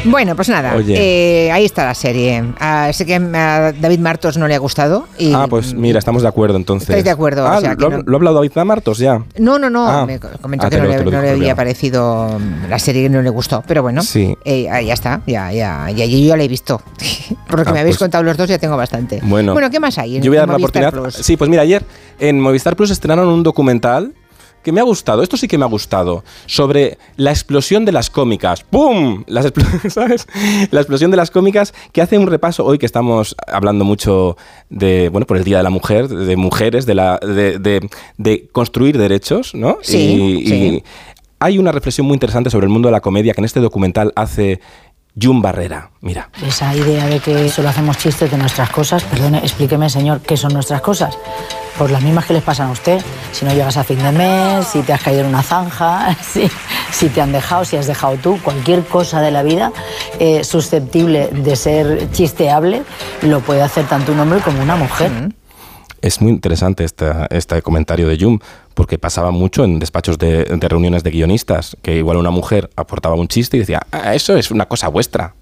bueno, 0.05 0.37
pues 0.37 0.49
nada, 0.49 0.75
eh, 0.88 1.50
ahí 1.52 1.64
está 1.64 1.85
la 1.85 1.94
serie. 1.94 2.44
Ah, 2.58 2.91
sé 2.93 3.05
que 3.06 3.14
a 3.14 3.73
David 3.73 3.99
Martos 3.99 4.37
no 4.37 4.49
le 4.49 4.55
ha 4.55 4.58
gustado. 4.58 5.06
Y 5.19 5.32
ah, 5.32 5.47
pues 5.49 5.75
mira, 5.75 5.99
estamos 5.99 6.23
de 6.23 6.29
acuerdo 6.29 6.56
entonces. 6.56 6.88
Estáis 6.88 7.05
de 7.05 7.11
acuerdo. 7.11 7.47
Ah, 7.47 7.61
¿lo, 7.76 7.88
ha 7.88 8.17
hablado 8.17 8.37
David 8.37 8.52
Martos 8.64 8.99
ya? 8.99 9.23
No, 9.38 9.58
no, 9.58 9.70
no. 9.70 9.87
Ah. 9.87 10.06
Me 10.06 10.19
comentó 10.19 10.67
ah, 10.67 10.70
que, 10.70 10.79
no, 10.79 11.20
le, 11.23 11.31
había 11.31 11.55
parecido 11.55 12.38
la 12.69 12.79
serie 12.79 13.05
que 13.05 13.08
no 13.08 13.23
le 13.23 13.31
gustó. 13.31 13.62
Pero 13.67 13.82
bueno, 13.82 14.02
sí. 14.02 14.37
Eh, 14.44 14.64
ya 14.64 14.94
está, 14.94 15.23
ya, 15.26 15.52
ya, 15.52 15.91
ya, 15.91 16.06
yo 16.06 16.19
ya 16.19 16.37
la 16.37 16.44
he 16.44 16.49
visto. 16.49 16.81
Por 17.49 17.58
lo 17.58 17.64
que 17.64 17.73
me 17.73 17.81
habéis 17.81 17.96
pues 17.96 18.05
contado 18.05 18.25
los 18.25 18.37
dos, 18.37 18.49
ya 18.49 18.58
tengo 18.58 18.76
bastante. 18.76 19.20
Bueno, 19.23 19.53
bueno 19.53 19.70
¿qué 19.70 19.81
más 19.81 19.99
hay? 19.99 20.17
En, 20.17 20.23
yo 20.23 20.31
voy 20.31 20.38
a 20.38 20.41
dar 20.41 20.49
la 20.49 20.56
oportunidad. 20.56 20.94
Sí, 21.11 21.37
pues 21.37 21.50
mira, 21.50 21.62
ayer 21.62 21.85
en 22.19 22.41
Movistar 22.41 22.76
Plus 22.76 22.91
estrenaron 22.91 23.29
un 23.29 23.43
documental 23.43 24.14
que 24.62 24.72
me 24.72 24.80
ha 24.80 24.84
gustado, 24.84 25.22
esto 25.22 25.36
sí 25.36 25.48
que 25.48 25.58
me 25.58 25.64
ha 25.64 25.68
gustado, 25.68 26.24
sobre 26.46 26.98
la 27.16 27.30
explosión 27.30 27.84
de 27.84 27.92
las 27.92 28.10
cómicas. 28.10 28.62
¡Pum! 28.64 29.24
Las 29.26 29.52
¿sabes? 29.88 30.26
La 30.70 30.80
explosión 30.80 31.10
de 31.10 31.16
las 31.16 31.30
cómicas 31.30 31.74
que 31.92 32.02
hace 32.02 32.18
un 32.18 32.26
repaso 32.26 32.64
hoy 32.64 32.78
que 32.78 32.86
estamos 32.86 33.34
hablando 33.46 33.84
mucho 33.84 34.36
de, 34.68 35.08
bueno, 35.08 35.26
por 35.26 35.36
el 35.36 35.44
Día 35.44 35.58
de 35.58 35.62
la 35.62 35.70
Mujer, 35.70 36.08
de 36.08 36.36
mujeres, 36.36 36.86
de, 36.86 36.94
la, 36.94 37.18
de, 37.18 38.48
construir 38.52 38.98
derechos, 38.98 39.54
¿no? 39.54 39.78
Sí, 39.82 40.44
y, 40.46 40.82
hay 41.42 41.58
una 41.58 41.72
reflexión 41.72 42.06
muy 42.06 42.14
interesante 42.14 42.50
sobre 42.50 42.66
el 42.66 42.70
mundo 42.70 42.88
de 42.88 42.92
la 42.92 43.00
comedia 43.00 43.32
que 43.32 43.40
en 43.40 43.46
este 43.46 43.60
documental 43.60 44.12
hace 44.14 44.60
Jun 45.20 45.42
Barrera. 45.42 45.90
Mira. 46.00 46.30
Esa 46.46 46.74
idea 46.74 47.06
de 47.06 47.20
que 47.20 47.48
solo 47.48 47.68
hacemos 47.68 47.98
chistes 47.98 48.30
de 48.30 48.38
nuestras 48.38 48.70
cosas, 48.70 49.02
perdone, 49.05 49.38
explíqueme, 49.38 49.90
señor, 49.90 50.20
¿qué 50.20 50.36
son 50.36 50.52
nuestras 50.52 50.81
cosas? 50.81 51.17
Pues 51.76 51.90
las 51.90 52.02
mismas 52.02 52.26
que 52.26 52.34
les 52.34 52.43
pasan 52.43 52.69
a 52.69 52.72
usted. 52.72 53.02
Si 53.32 53.44
no 53.44 53.52
llegas 53.52 53.76
a 53.76 53.84
fin 53.84 54.02
de 54.02 54.12
mes, 54.12 54.67
si 54.67 54.82
te 54.82 54.93
has 54.93 55.02
caído 55.02 55.20
en 55.20 55.26
una 55.26 55.43
zanja, 55.43 56.17
si, 56.22 56.50
si 56.90 57.08
te 57.08 57.20
han 57.20 57.32
dejado, 57.32 57.64
si 57.64 57.76
has 57.76 57.86
dejado 57.86 58.17
tú, 58.17 58.38
cualquier 58.43 58.84
cosa 58.84 59.20
de 59.20 59.31
la 59.31 59.43
vida 59.43 59.72
eh, 60.19 60.44
susceptible 60.44 61.29
de 61.29 61.56
ser 61.56 62.10
chisteable, 62.12 62.82
lo 63.22 63.40
puede 63.40 63.62
hacer 63.62 63.86
tanto 63.86 64.12
un 64.12 64.20
hombre 64.20 64.40
como 64.40 64.62
una 64.62 64.76
mujer. 64.76 65.10
Es 66.02 66.20
muy 66.20 66.32
interesante 66.32 66.84
este 66.84 67.62
comentario 67.62 68.08
de 68.08 68.19
Jung, 68.19 68.40
porque 68.74 68.98
pasaba 68.98 69.30
mucho 69.30 69.64
en 69.64 69.78
despachos 69.78 70.19
de, 70.19 70.44
de, 70.44 70.69
reuniones 70.69 71.02
de 71.02 71.10
guionistas, 71.10 71.76
que 71.82 71.96
igual 71.96 72.16
una 72.16 72.30
mujer 72.30 72.70
aportaba 72.76 73.14
un 73.16 73.28
chiste 73.28 73.56
y 73.56 73.60
decía, 73.60 73.82
ah, 73.92 74.14
eso 74.14 74.36
es 74.36 74.50
una 74.50 74.66
cosa 74.66 74.88
vuestra. 74.88 75.34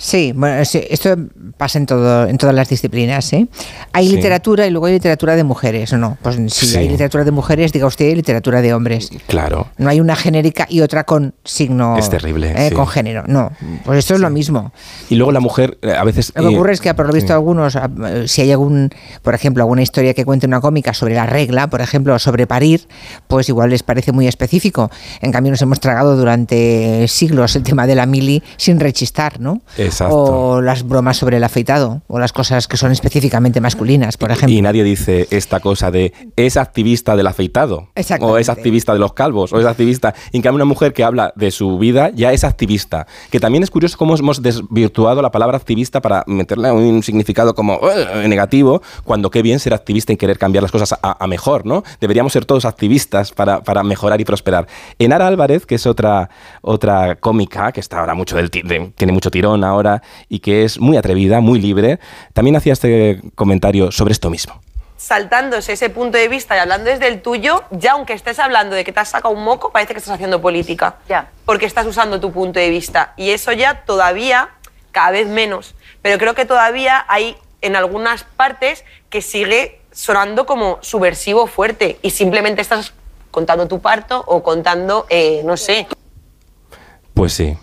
Sí, 0.00 0.32
bueno, 0.34 0.62
esto 0.62 1.16
pasa 1.58 1.78
en 1.78 1.84
todo, 1.84 2.26
en 2.26 2.38
todas 2.38 2.54
las 2.54 2.70
disciplinas. 2.70 3.30
¿eh? 3.34 3.46
Hay 3.92 4.08
literatura 4.08 4.66
y 4.66 4.70
luego 4.70 4.86
hay 4.86 4.94
literatura 4.94 5.36
de 5.36 5.44
mujeres, 5.44 5.92
¿o 5.92 5.98
no? 5.98 6.16
Pues 6.22 6.38
si 6.54 6.74
hay 6.78 6.88
literatura 6.88 7.22
de 7.22 7.30
mujeres, 7.32 7.70
diga 7.70 7.86
usted 7.86 8.16
literatura 8.16 8.62
de 8.62 8.72
hombres. 8.72 9.10
Claro. 9.26 9.68
No 9.76 9.90
hay 9.90 10.00
una 10.00 10.16
genérica 10.16 10.66
y 10.70 10.80
otra 10.80 11.04
con 11.04 11.34
signo. 11.44 11.98
Es 11.98 12.08
terrible. 12.08 12.50
¿eh? 12.56 12.72
Con 12.72 12.86
género. 12.86 13.24
No, 13.26 13.52
pues 13.84 13.98
esto 13.98 14.14
es 14.14 14.20
lo 14.20 14.30
mismo. 14.30 14.72
Y 15.10 15.16
luego 15.16 15.32
la 15.32 15.40
mujer, 15.40 15.76
eh, 15.82 15.92
a 15.92 16.02
veces. 16.02 16.32
Lo 16.34 16.48
que 16.48 16.54
ocurre 16.56 16.72
es 16.72 16.80
que, 16.80 16.94
por 16.94 17.06
lo 17.06 17.12
visto, 17.12 17.34
algunos, 17.34 17.76
ah, 17.76 17.90
si 18.24 18.40
hay 18.40 18.52
algún, 18.52 18.88
por 19.20 19.34
ejemplo, 19.34 19.62
alguna 19.62 19.82
historia 19.82 20.14
que 20.14 20.24
cuente 20.24 20.46
una 20.46 20.62
cómica 20.62 20.94
sobre 20.94 21.14
la 21.14 21.26
regla, 21.26 21.68
por 21.68 21.82
ejemplo, 21.82 22.18
sobre 22.18 22.46
parir, 22.46 22.88
pues 23.28 23.50
igual 23.50 23.68
les 23.68 23.82
parece 23.82 24.12
muy 24.12 24.26
específico. 24.26 24.90
En 25.20 25.30
cambio, 25.30 25.50
nos 25.50 25.60
hemos 25.60 25.78
tragado 25.78 26.16
durante 26.16 27.06
siglos 27.06 27.54
el 27.54 27.64
tema 27.64 27.86
de 27.86 27.96
la 27.96 28.06
mili 28.06 28.42
sin 28.56 28.80
rechistar, 28.80 29.38
¿no? 29.40 29.60
O 30.10 30.60
las 30.60 30.86
bromas 30.86 31.16
sobre 31.16 31.36
el 31.38 31.44
afeitado, 31.44 32.02
o 32.08 32.18
las 32.18 32.32
cosas 32.32 32.68
que 32.68 32.76
son 32.76 32.92
específicamente 32.92 33.60
masculinas, 33.60 34.16
por 34.16 34.30
ejemplo. 34.30 34.56
Y 34.56 34.62
nadie 34.62 34.84
dice 34.84 35.28
esta 35.30 35.60
cosa 35.60 35.90
de 35.90 36.12
es 36.36 36.56
activista 36.56 37.16
del 37.16 37.26
afeitado, 37.26 37.88
o 38.20 38.38
es 38.38 38.48
activista 38.48 38.92
de 38.92 38.98
los 38.98 39.12
calvos, 39.12 39.52
o 39.52 39.60
es 39.60 39.66
activista. 39.66 40.14
Y 40.32 40.38
en 40.38 40.42
cambio, 40.42 40.56
una 40.56 40.64
mujer 40.64 40.92
que 40.92 41.04
habla 41.04 41.32
de 41.36 41.50
su 41.50 41.78
vida 41.78 42.10
ya 42.14 42.32
es 42.32 42.44
activista. 42.44 43.06
Que 43.30 43.40
también 43.40 43.62
es 43.62 43.70
curioso 43.70 43.96
cómo 43.96 44.14
hemos 44.14 44.42
desvirtuado 44.42 45.22
la 45.22 45.30
palabra 45.30 45.56
activista 45.56 46.00
para 46.00 46.24
meterle 46.26 46.70
un 46.72 47.02
significado 47.02 47.54
como 47.54 47.80
negativo, 48.26 48.82
cuando 49.04 49.30
qué 49.30 49.42
bien 49.42 49.58
ser 49.58 49.74
activista 49.74 50.12
y 50.12 50.16
querer 50.16 50.38
cambiar 50.38 50.62
las 50.62 50.72
cosas 50.72 50.98
a, 51.02 51.26
mejor, 51.26 51.66
¿no? 51.66 51.82
Deberíamos 52.00 52.32
ser 52.32 52.44
todos 52.44 52.64
activistas 52.64 53.32
para, 53.32 53.62
para, 53.62 53.82
mejorar 53.82 54.20
y 54.20 54.24
prosperar. 54.24 54.66
Enara 54.98 55.26
Álvarez, 55.26 55.66
que 55.66 55.76
es 55.76 55.86
otra, 55.86 56.28
otra 56.62 57.16
cómica 57.16 57.72
que 57.72 57.80
está 57.80 58.00
ahora 58.00 58.14
mucho 58.14 58.36
del, 58.36 58.50
tiene 58.50 59.12
mucho 59.12 59.30
tirón 59.30 59.64
ahora 59.64 59.79
y 60.28 60.40
que 60.40 60.64
es 60.64 60.78
muy 60.78 60.96
atrevida, 60.96 61.40
muy 61.40 61.60
libre, 61.60 61.98
también 62.32 62.56
hacía 62.56 62.72
este 62.72 63.20
comentario 63.34 63.90
sobre 63.90 64.12
esto 64.12 64.30
mismo. 64.30 64.60
saltándose 64.96 65.72
ese 65.72 65.88
punto 65.88 66.18
de 66.18 66.28
vista 66.28 66.54
y 66.56 66.58
hablando 66.58 66.90
desde 66.90 67.08
el 67.08 67.22
tuyo, 67.22 67.64
ya 67.70 67.92
aunque 67.92 68.12
estés 68.12 68.38
hablando 68.38 68.76
de 68.76 68.84
que 68.84 68.92
te 68.92 69.00
has 69.00 69.08
sacado 69.08 69.34
un 69.34 69.42
moco, 69.42 69.72
parece 69.72 69.94
que 69.94 69.98
estás 69.98 70.14
haciendo 70.14 70.42
política. 70.42 70.96
Ya. 71.08 71.30
Porque 71.46 71.64
estás 71.64 71.86
usando 71.86 72.20
tu 72.20 72.30
punto 72.32 72.60
de 72.60 72.68
vista. 72.68 73.14
Y 73.16 73.30
eso 73.30 73.50
ya 73.52 73.82
todavía, 73.86 74.50
cada 74.92 75.10
vez 75.12 75.26
menos. 75.26 75.74
Pero 76.02 76.18
creo 76.18 76.34
que 76.34 76.44
todavía 76.44 77.06
hay 77.08 77.36
en 77.62 77.76
algunas 77.76 78.24
partes 78.24 78.84
que 79.08 79.22
sigue 79.22 79.80
sonando 79.90 80.44
como 80.44 80.78
subversivo 80.82 81.46
fuerte. 81.46 81.98
Y 82.02 82.10
simplemente 82.10 82.60
estás 82.60 82.92
contando 83.30 83.68
tu 83.68 83.80
parto 83.80 84.22
o 84.26 84.42
contando, 84.42 85.06
eh, 85.08 85.40
no 85.46 85.56
sé. 85.56 85.86
Pues 87.14 87.32
sí. 87.32 87.56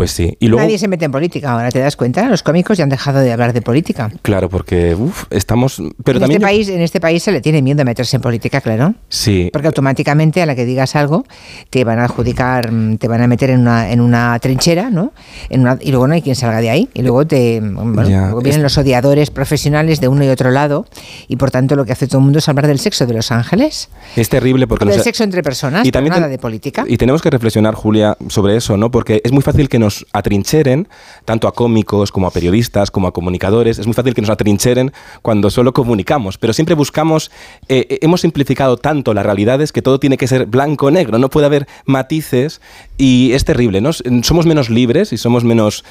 Pues 0.00 0.12
sí. 0.12 0.34
Y 0.40 0.48
luego, 0.48 0.64
Nadie 0.64 0.78
se 0.78 0.88
mete 0.88 1.04
en 1.04 1.12
política 1.12 1.52
ahora, 1.52 1.70
¿te 1.70 1.78
das 1.78 1.94
cuenta? 1.94 2.26
Los 2.26 2.42
cómicos 2.42 2.78
ya 2.78 2.84
han 2.84 2.88
dejado 2.88 3.18
de 3.20 3.32
hablar 3.32 3.52
de 3.52 3.60
política. 3.60 4.10
claro, 4.22 4.48
porque 4.48 4.94
uf, 4.94 5.24
estamos. 5.28 5.76
Pero 6.02 6.16
en, 6.16 6.20
también. 6.22 6.30
este 6.30 6.38
yo- 6.40 6.46
país, 6.46 6.68
en 6.70 6.80
este 6.80 7.00
país 7.00 7.22
se 7.22 7.30
le 7.32 7.42
tiene 7.42 7.60
miedo 7.60 7.82
a 7.82 7.84
meterse 7.84 8.16
en 8.16 8.22
política, 8.22 8.62
claro. 8.62 8.94
Sí. 9.10 9.50
Porque 9.52 9.66
automáticamente 9.68 10.40
a 10.40 10.46
la 10.46 10.54
que 10.54 10.64
digas 10.64 10.96
algo 10.96 11.26
te 11.68 11.84
van 11.84 11.98
a 11.98 12.04
adjudicar, 12.04 12.70
te 12.98 13.08
van 13.08 13.20
a 13.20 13.26
meter 13.26 13.50
en 13.50 13.60
una, 13.60 13.90
en 13.92 14.00
una 14.00 14.38
trinchera, 14.38 14.88
¿no? 14.88 15.12
En 15.50 15.60
una- 15.60 15.76
y 15.78 15.90
luego 15.90 16.06
no 16.08 16.14
hay 16.14 16.22
quien 16.22 16.34
salga 16.34 16.62
de 16.62 16.70
ahí. 16.70 16.88
Y 16.94 17.02
luego 17.02 17.26
te 17.26 17.60
bueno, 17.60 18.08
Ya, 18.08 18.22
luego 18.28 18.40
vienen 18.40 18.60
es- 18.60 18.62
los 18.62 18.78
odiadores 18.78 19.30
profesionales 19.30 20.00
de 20.00 20.08
uno 20.08 20.24
y 20.24 20.28
otro 20.28 20.50
lado. 20.50 20.86
Y 21.28 21.36
por 21.36 21.50
tanto 21.50 21.76
lo 21.76 21.84
que 21.84 21.92
hace 21.92 22.06
todo 22.06 22.20
el 22.20 22.24
mundo 22.24 22.38
es 22.38 22.48
hablar 22.48 22.66
del 22.68 22.78
sexo 22.78 23.04
de 23.04 23.12
los 23.12 23.30
ángeles. 23.32 23.90
Es 24.16 24.30
terrible 24.30 24.66
porque 24.66 24.86
del 24.86 25.02
sexo 25.02 25.24
entre 25.24 25.42
personas, 25.42 25.86
y 25.86 25.92
también 25.92 26.12
nada 26.12 26.22
ten- 26.22 26.30
de 26.32 26.38
política. 26.38 26.84
Y 26.88 26.96
tenemos 26.96 27.20
que 27.20 27.28
reflexionar, 27.28 27.74
Julia, 27.74 28.16
sobre 28.28 28.56
eso, 28.56 28.78
¿no? 28.78 28.90
Porque 28.90 29.20
es 29.22 29.32
muy 29.32 29.42
fácil 29.42 29.68
que 29.68 29.78
nos 29.78 29.89
atrincheren, 30.12 30.88
tanto 31.24 31.48
a 31.48 31.52
cómicos 31.52 32.12
como 32.12 32.26
a 32.26 32.30
periodistas, 32.30 32.90
como 32.90 33.06
a 33.06 33.12
comunicadores, 33.12 33.78
es 33.78 33.86
muy 33.86 33.94
fácil 33.94 34.14
que 34.14 34.20
nos 34.20 34.30
atrincheren 34.30 34.92
cuando 35.22 35.50
solo 35.50 35.72
comunicamos, 35.72 36.38
pero 36.38 36.52
siempre 36.52 36.74
buscamos, 36.74 37.30
eh, 37.68 37.86
eh, 37.88 37.98
hemos 38.02 38.22
simplificado 38.22 38.76
tanto 38.76 39.14
las 39.14 39.24
realidades 39.24 39.72
que 39.72 39.82
todo 39.82 40.00
tiene 40.00 40.16
que 40.16 40.26
ser 40.26 40.46
blanco 40.46 40.90
negro, 40.90 41.18
no 41.18 41.30
puede 41.30 41.46
haber 41.46 41.66
matices 41.84 42.60
y 42.96 43.32
es 43.32 43.44
terrible, 43.44 43.80
¿no? 43.80 43.92
Somos 43.92 44.46
menos 44.46 44.70
libres 44.70 45.12
y 45.12 45.16
somos 45.16 45.44
menos 45.44 45.84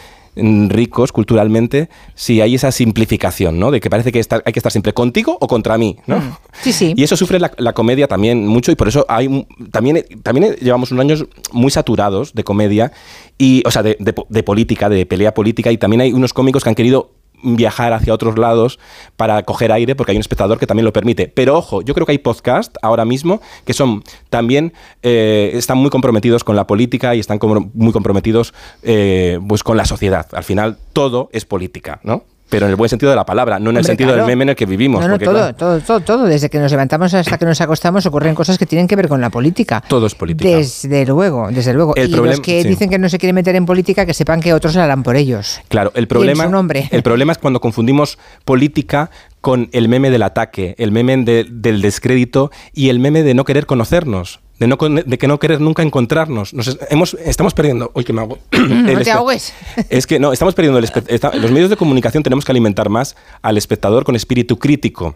ricos 0.69 1.11
culturalmente 1.11 1.89
si 2.15 2.41
hay 2.41 2.55
esa 2.55 2.71
simplificación, 2.71 3.59
¿no? 3.59 3.71
De 3.71 3.79
que 3.79 3.89
parece 3.89 4.11
que 4.11 4.19
hay 4.19 4.53
que 4.53 4.59
estar 4.59 4.71
siempre 4.71 4.93
contigo 4.93 5.37
o 5.39 5.47
contra 5.47 5.77
mí, 5.77 5.97
¿no? 6.07 6.21
Sí, 6.61 6.73
sí. 6.73 6.93
Y 6.95 7.03
eso 7.03 7.15
sufre 7.15 7.39
la, 7.39 7.51
la 7.57 7.73
comedia 7.73 8.07
también 8.07 8.47
mucho 8.47 8.71
y 8.71 8.75
por 8.75 8.87
eso 8.87 9.05
hay 9.07 9.45
también, 9.71 10.03
también 10.23 10.55
llevamos 10.55 10.91
unos 10.91 11.03
años 11.03 11.25
muy 11.51 11.71
saturados 11.71 12.33
de 12.33 12.43
comedia, 12.43 12.91
y, 13.37 13.63
o 13.65 13.71
sea, 13.71 13.83
de, 13.83 13.95
de 13.99 14.11
po- 14.11 14.27
de 14.29 14.43
política, 14.43 14.89
de 14.89 15.05
pelea 15.05 15.33
política 15.33 15.71
y 15.71 15.77
también 15.77 16.01
hay 16.01 16.11
unos 16.11 16.33
cómicos 16.33 16.63
que 16.63 16.69
han 16.69 16.75
querido 16.75 17.11
viajar 17.43 17.93
hacia 17.93 18.13
otros 18.13 18.37
lados 18.37 18.79
para 19.15 19.43
coger 19.43 19.71
aire 19.71 19.95
porque 19.95 20.11
hay 20.11 20.17
un 20.17 20.21
espectador 20.21 20.59
que 20.59 20.67
también 20.67 20.85
lo 20.85 20.93
permite. 20.93 21.27
Pero 21.27 21.57
ojo, 21.57 21.81
yo 21.81 21.93
creo 21.93 22.05
que 22.05 22.13
hay 22.13 22.17
podcast 22.17 22.75
ahora 22.81 23.05
mismo 23.05 23.41
que 23.65 23.73
son 23.73 24.03
también 24.29 24.73
eh, 25.03 25.51
están 25.53 25.77
muy 25.77 25.89
comprometidos 25.89 26.43
con 26.43 26.55
la 26.55 26.67
política 26.67 27.15
y 27.15 27.19
están 27.19 27.39
muy 27.73 27.91
comprometidos 27.91 28.53
eh, 28.83 29.39
pues 29.47 29.63
con 29.63 29.77
la 29.77 29.85
sociedad. 29.85 30.27
Al 30.33 30.43
final 30.43 30.77
todo 30.93 31.29
es 31.31 31.45
política, 31.45 31.99
¿no? 32.03 32.23
Pero 32.49 32.65
en 32.65 32.71
el 32.71 32.75
buen 32.75 32.89
sentido 32.89 33.11
de 33.11 33.15
la 33.15 33.25
palabra, 33.25 33.59
no 33.59 33.69
en 33.69 33.77
el 33.77 33.81
Hombre, 33.81 33.83
sentido 33.83 34.07
claro. 34.09 34.23
del 34.23 34.31
meme 34.31 34.43
en 34.43 34.49
el 34.49 34.55
que 34.55 34.65
vivimos. 34.65 35.01
No, 35.01 35.07
no, 35.07 35.13
porque, 35.13 35.25
todo, 35.25 35.35
claro, 35.35 35.55
todo, 35.55 35.79
todo, 35.81 35.99
todo. 35.99 36.25
Desde 36.25 36.49
que 36.49 36.57
nos 36.59 36.71
levantamos 36.71 37.13
hasta 37.13 37.37
que 37.37 37.45
nos 37.45 37.61
acostamos 37.61 38.05
ocurren 38.07 38.33
cosas 38.33 38.57
que 38.57 38.65
tienen 38.65 38.87
que 38.87 38.95
ver 38.95 39.07
con 39.07 39.21
la 39.21 39.29
política. 39.29 39.83
todo 39.87 40.07
es 40.07 40.15
política. 40.15 40.49
Desde 40.49 41.05
luego, 41.05 41.49
desde 41.51 41.73
luego. 41.73 41.95
El 41.95 42.09
y 42.09 42.13
problem- 42.13 42.29
los 42.31 42.39
que 42.39 42.63
sí. 42.63 42.67
dicen 42.67 42.89
que 42.89 42.97
no 42.97 43.07
se 43.07 43.19
quieren 43.19 43.35
meter 43.35 43.55
en 43.55 43.65
política, 43.65 44.05
que 44.05 44.13
sepan 44.13 44.41
que 44.41 44.53
otros 44.53 44.73
la 44.75 44.85
harán 44.85 45.03
por 45.03 45.15
ellos. 45.15 45.61
Claro, 45.67 45.91
el 45.93 46.07
problema, 46.07 46.45
el 46.91 47.03
problema 47.03 47.31
es 47.33 47.37
cuando 47.37 47.61
confundimos 47.61 48.17
política 48.45 49.11
con 49.41 49.69
el 49.71 49.87
meme 49.87 50.09
del 50.11 50.23
ataque, 50.23 50.75
el 50.77 50.91
meme 50.91 51.15
de- 51.17 51.45
del 51.49 51.81
descrédito 51.81 52.51
y 52.73 52.89
el 52.89 52.99
meme 52.99 53.23
de 53.23 53.33
no 53.33 53.45
querer 53.45 53.65
conocernos, 53.65 54.41
de, 54.59 54.67
no, 54.67 54.77
con- 54.77 54.95
de 54.95 55.17
que 55.17 55.27
no 55.27 55.39
querer 55.39 55.61
nunca 55.61 55.81
encontrarnos. 55.81 56.53
Nos 56.53 56.67
es- 56.67 56.77
hemos, 56.89 57.13
estamos 57.13 57.53
perdiendo. 57.53 57.91
Uy, 57.93 58.03
que 58.03 58.11
me 58.13 58.21
hago. 58.21 58.37
No 58.51 58.99
te 59.01 59.11
ahogues. 59.11 59.53
Es 59.89 60.05
que 60.07 60.19
no, 60.19 60.33
estamos 60.33 60.53
perdiendo 60.55 60.77
el 60.79 60.85
espe- 60.85 61.05
esta- 61.07 61.33
los 61.35 61.51
medios 61.51 61.69
de 61.69 61.77
comunicación 61.77 62.21
tenemos 62.23 62.43
que 62.45 62.51
alimentar 62.51 62.89
más 62.89 63.15
al 63.41 63.57
espectador 63.57 64.03
con 64.03 64.15
espíritu 64.15 64.57
crítico. 64.59 65.15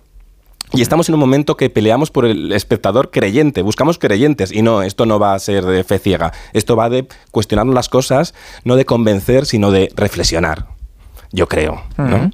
Y 0.76 0.82
estamos 0.82 1.08
en 1.08 1.14
un 1.14 1.20
momento 1.20 1.56
que 1.56 1.70
peleamos 1.70 2.10
por 2.10 2.26
el 2.26 2.52
espectador 2.52 3.12
creyente, 3.12 3.62
buscamos 3.62 4.00
creyentes 4.00 4.52
y 4.52 4.64
no, 4.64 4.82
esto 4.82 5.06
no 5.06 5.20
va 5.20 5.36
a 5.36 5.40
ser 5.40 5.66
de 5.66 5.84
fe 5.84 6.00
ciega, 6.00 6.34
esto 6.54 6.76
va 6.76 6.90
de 6.90 7.06
cuestionarnos 7.30 7.76
las 7.76 7.90
cosas, 7.90 8.34
no 8.64 8.76
de 8.76 8.84
convencer, 8.86 9.46
sino 9.46 9.70
de 9.70 9.92
reflexionar, 9.96 10.66
yo 11.32 11.48
creo. 11.48 11.84
¿no? 11.98 12.32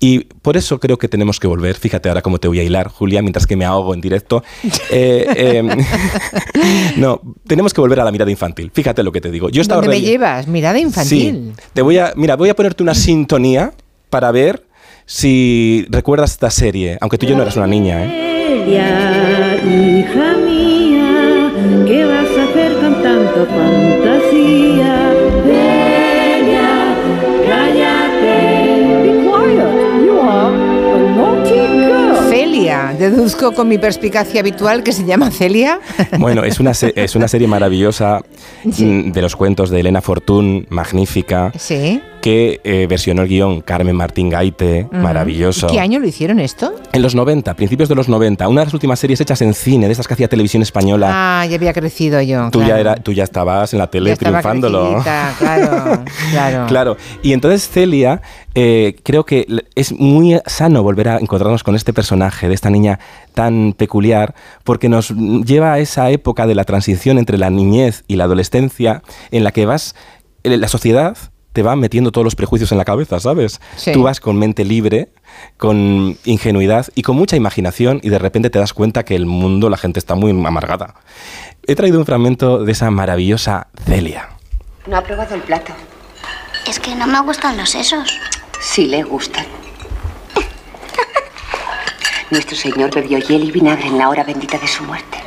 Y 0.00 0.20
por 0.20 0.56
eso 0.56 0.78
creo 0.78 0.96
que 0.96 1.08
tenemos 1.08 1.40
que 1.40 1.46
volver, 1.46 1.76
fíjate 1.76 2.08
ahora 2.08 2.22
cómo 2.22 2.38
te 2.38 2.48
voy 2.48 2.60
a 2.60 2.62
hilar, 2.62 2.88
Julia, 2.88 3.20
mientras 3.22 3.46
que 3.46 3.56
me 3.56 3.64
ahogo 3.64 3.94
en 3.94 4.00
directo. 4.00 4.42
Eh, 4.90 5.26
eh, 5.36 5.62
no, 6.96 7.20
tenemos 7.46 7.74
que 7.74 7.80
volver 7.80 8.00
a 8.00 8.04
la 8.04 8.10
mirada 8.10 8.30
infantil, 8.30 8.70
fíjate 8.72 9.02
lo 9.02 9.12
que 9.12 9.20
te 9.20 9.30
digo. 9.30 9.50
Yo 9.50 9.60
he 9.60 9.62
estado 9.62 9.82
¿Dónde 9.82 9.96
me 9.96 10.00
llevas? 10.00 10.46
Mirada 10.46 10.78
infantil. 10.78 11.52
Sí. 11.56 11.62
Te 11.74 11.82
voy 11.82 11.98
a, 11.98 12.12
mira, 12.16 12.36
voy 12.36 12.48
a 12.48 12.56
ponerte 12.56 12.82
una 12.82 12.94
sintonía 12.94 13.72
para 14.08 14.30
ver 14.30 14.66
si 15.04 15.86
recuerdas 15.90 16.32
esta 16.32 16.50
serie, 16.50 16.96
aunque 17.00 17.18
tú 17.18 17.26
y 17.26 17.30
yo 17.30 17.36
no 17.36 17.42
eras 17.42 17.56
una 17.56 17.66
niña, 17.66 18.04
¿eh? 18.04 18.28
Hija 18.68 20.36
mía, 20.36 21.52
¿qué 21.86 22.04
vas 22.04 22.26
a 22.26 22.44
hacer 22.44 22.72
con 22.78 23.02
tanto 23.02 23.46
fantasía? 23.46 25.07
Deduzco 32.98 33.52
con 33.52 33.68
mi 33.68 33.78
perspicacia 33.78 34.40
habitual 34.40 34.82
que 34.82 34.92
se 34.92 35.04
llama 35.04 35.30
Celia. 35.30 35.80
Bueno, 36.18 36.44
es 36.44 36.60
una, 36.60 36.74
se- 36.74 36.92
es 36.96 37.14
una 37.16 37.28
serie 37.28 37.48
maravillosa 37.48 38.22
mm, 38.64 39.12
de 39.12 39.22
los 39.22 39.36
cuentos 39.36 39.70
de 39.70 39.80
Elena 39.80 40.00
Fortún, 40.00 40.66
magnífica, 40.68 41.52
Sí. 41.58 42.00
Que 42.20 42.60
eh, 42.64 42.86
versionó 42.88 43.22
el 43.22 43.28
guion 43.28 43.60
Carmen 43.60 43.96
Martín 43.96 44.28
Gaite, 44.28 44.88
maravilloso. 44.92 45.68
¿Qué 45.68 45.80
año 45.80 46.00
lo 46.00 46.06
hicieron 46.06 46.38
esto? 46.40 46.74
En 46.92 47.02
los 47.02 47.14
90, 47.14 47.54
principios 47.54 47.88
de 47.88 47.94
los 47.94 48.08
90, 48.08 48.48
una 48.48 48.60
de 48.62 48.66
las 48.66 48.74
últimas 48.74 48.98
series 48.98 49.20
hechas 49.20 49.40
en 49.42 49.54
cine, 49.54 49.86
de 49.86 49.92
estas 49.92 50.06
que 50.06 50.14
hacía 50.14 50.28
televisión 50.28 50.62
española. 50.62 51.08
Ah, 51.10 51.46
ya 51.46 51.56
había 51.56 51.72
crecido 51.72 52.20
yo. 52.22 52.50
tú, 52.50 52.58
claro. 52.58 52.74
ya 52.74 52.80
era, 52.80 52.94
tú 52.96 53.12
ya 53.12 53.24
estabas 53.24 53.72
en 53.72 53.78
la 53.78 53.88
tele 53.88 54.10
Ya 54.10 54.16
triunfándolo. 54.16 55.02
claro, 55.02 56.04
claro. 56.30 56.66
Claro, 56.66 56.96
y 57.22 57.32
entonces 57.32 57.68
Celia, 57.68 58.22
eh, 58.54 58.96
creo 59.02 59.24
que 59.24 59.46
es 59.74 59.92
muy 59.92 60.40
sano 60.46 60.82
volver 60.82 61.08
a 61.08 61.18
encontrarnos 61.18 61.62
con 61.62 61.76
este 61.76 61.92
personaje, 61.92 62.48
de 62.48 62.54
esta 62.54 62.70
niña 62.70 62.98
tan 63.34 63.72
peculiar, 63.76 64.34
porque 64.64 64.88
nos 64.88 65.10
lleva 65.10 65.74
a 65.74 65.78
esa 65.78 66.10
época 66.10 66.46
de 66.46 66.54
la 66.54 66.64
transición 66.64 67.18
entre 67.18 67.38
la 67.38 67.50
niñez 67.50 68.04
y 68.08 68.16
la 68.16 68.24
adolescencia, 68.24 69.02
en 69.30 69.44
la 69.44 69.52
que 69.52 69.66
vas, 69.66 69.94
eh, 70.42 70.56
la 70.56 70.68
sociedad 70.68 71.16
te 71.58 71.64
va 71.64 71.74
metiendo 71.74 72.12
todos 72.12 72.24
los 72.24 72.36
prejuicios 72.36 72.70
en 72.70 72.78
la 72.78 72.84
cabeza, 72.84 73.18
¿sabes? 73.18 73.60
Sí. 73.74 73.90
Tú 73.90 74.04
vas 74.04 74.20
con 74.20 74.36
mente 74.36 74.64
libre, 74.64 75.08
con 75.56 76.16
ingenuidad 76.24 76.86
y 76.94 77.02
con 77.02 77.16
mucha 77.16 77.34
imaginación 77.34 77.98
y 78.00 78.10
de 78.10 78.20
repente 78.20 78.48
te 78.48 78.60
das 78.60 78.72
cuenta 78.72 79.04
que 79.04 79.16
el 79.16 79.26
mundo, 79.26 79.68
la 79.68 79.76
gente 79.76 79.98
está 79.98 80.14
muy 80.14 80.30
amargada. 80.30 80.94
He 81.66 81.74
traído 81.74 81.98
un 81.98 82.06
fragmento 82.06 82.62
de 82.64 82.70
esa 82.70 82.92
maravillosa 82.92 83.66
Celia. 83.84 84.28
No 84.86 84.98
ha 84.98 85.02
probado 85.02 85.34
el 85.34 85.40
plato. 85.40 85.72
Es 86.64 86.78
que 86.78 86.94
no 86.94 87.08
me 87.08 87.20
gustan 87.22 87.56
los 87.56 87.70
sesos. 87.70 88.08
Sí 88.60 88.86
le 88.86 89.02
gustan. 89.02 89.44
Nuestro 92.30 92.56
Señor 92.56 92.94
bebió 92.94 93.18
hiel 93.18 93.42
y 93.42 93.50
vinagre 93.50 93.88
en 93.88 93.98
la 93.98 94.08
hora 94.08 94.22
bendita 94.22 94.58
de 94.58 94.68
su 94.68 94.84
muerte. 94.84 95.18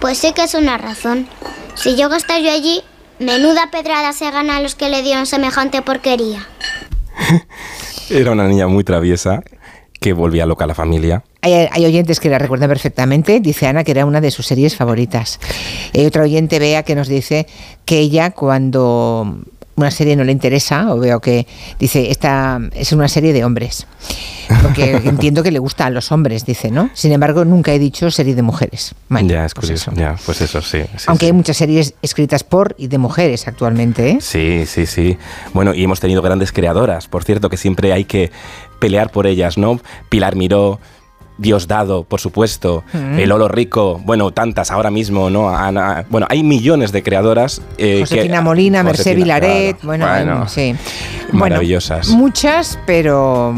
Pues 0.00 0.18
sí 0.18 0.32
que 0.32 0.42
es 0.42 0.54
una 0.54 0.78
razón. 0.78 1.28
Si 1.76 1.96
yo 1.96 2.08
yo 2.08 2.50
allí, 2.50 2.82
menuda 3.22 3.70
pedrada 3.70 4.12
se 4.12 4.30
gana 4.30 4.56
a 4.56 4.60
los 4.60 4.74
que 4.74 4.88
le 4.88 5.02
dieron 5.02 5.26
semejante 5.26 5.82
porquería. 5.82 6.46
Era 8.10 8.32
una 8.32 8.46
niña 8.46 8.66
muy 8.66 8.84
traviesa 8.84 9.42
que 10.00 10.12
volvía 10.12 10.46
loca 10.46 10.64
a 10.64 10.66
la 10.66 10.74
familia. 10.74 11.22
Hay, 11.42 11.68
hay 11.70 11.86
oyentes 11.86 12.20
que 12.20 12.28
la 12.28 12.38
recuerdan 12.38 12.68
perfectamente. 12.68 13.40
Dice 13.40 13.66
Ana 13.66 13.84
que 13.84 13.92
era 13.92 14.04
una 14.04 14.20
de 14.20 14.30
sus 14.30 14.46
series 14.46 14.76
favoritas. 14.76 15.38
Hay 15.94 16.04
otro 16.04 16.24
oyente, 16.24 16.58
Bea, 16.58 16.82
que 16.82 16.94
nos 16.94 17.08
dice 17.08 17.46
que 17.84 18.00
ella 18.00 18.32
cuando 18.32 19.38
una 19.76 19.90
serie 19.90 20.16
no 20.16 20.24
le 20.24 20.32
interesa, 20.32 20.92
o 20.92 20.98
veo 20.98 21.20
que 21.20 21.46
dice, 21.78 22.10
esta 22.10 22.60
es 22.74 22.92
una 22.92 23.08
serie 23.08 23.32
de 23.32 23.44
hombres. 23.44 23.86
Porque 24.62 24.96
entiendo 25.04 25.42
que 25.42 25.50
le 25.50 25.58
gusta 25.58 25.86
a 25.86 25.90
los 25.90 26.12
hombres, 26.12 26.44
dice, 26.44 26.70
¿no? 26.70 26.90
Sin 26.92 27.12
embargo, 27.12 27.44
nunca 27.44 27.72
he 27.72 27.78
dicho 27.78 28.10
serie 28.10 28.34
de 28.34 28.42
mujeres. 28.42 28.94
Bueno, 29.08 29.28
ya, 29.28 29.44
es 29.46 29.54
pues 29.54 29.66
curioso. 29.66 29.90
eso. 29.92 30.00
Ya, 30.00 30.16
pues 30.26 30.40
eso, 30.40 30.60
sí. 30.60 30.82
sí, 30.96 31.04
Aunque 31.06 31.26
sí. 31.26 31.30
hay 31.30 31.32
muchas 31.32 31.56
series 31.56 31.94
escritas 32.02 32.44
por 32.44 32.74
y 32.78 32.88
de 32.88 32.98
mujeres 32.98 33.48
actualmente, 33.48 34.10
¿eh? 34.10 34.18
Sí, 34.20 34.64
sí, 34.66 34.86
sí. 34.86 35.16
Bueno, 35.54 35.74
y 35.74 35.84
hemos 35.84 36.00
tenido 36.00 36.20
grandes 36.22 36.52
creadoras, 36.52 37.08
por 37.08 37.24
cierto, 37.24 37.48
que 37.48 37.56
siempre 37.56 37.92
hay 37.92 38.04
que 38.04 38.30
pelear 38.78 39.10
por 39.10 39.26
ellas, 39.26 39.56
¿no? 39.58 39.80
Pilar 40.08 40.36
Miró, 40.36 40.80
Diosdado, 41.38 42.04
por 42.04 42.20
supuesto, 42.20 42.84
Mm. 42.92 43.18
El 43.18 43.32
Olo 43.32 43.48
Rico, 43.48 44.00
bueno, 44.04 44.30
tantas 44.32 44.70
ahora 44.70 44.90
mismo, 44.90 45.30
¿no? 45.30 45.48
Ana- 45.48 46.04
bueno, 46.10 46.26
hay 46.30 46.42
millones 46.42 46.92
de 46.92 47.02
creadoras. 47.02 47.60
eh, 47.78 48.00
Josefina 48.00 48.38
que- 48.38 48.44
Molina, 48.44 48.84
Josefina, 48.84 49.14
Vilaret, 49.16 49.76
claro. 49.78 49.86
bueno, 49.86 50.06
Bueno, 50.08 50.48
sí. 50.48 50.74
maravillosas. 51.32 52.08
Bueno, 52.08 52.22
muchas, 52.22 52.78
pero 52.86 53.54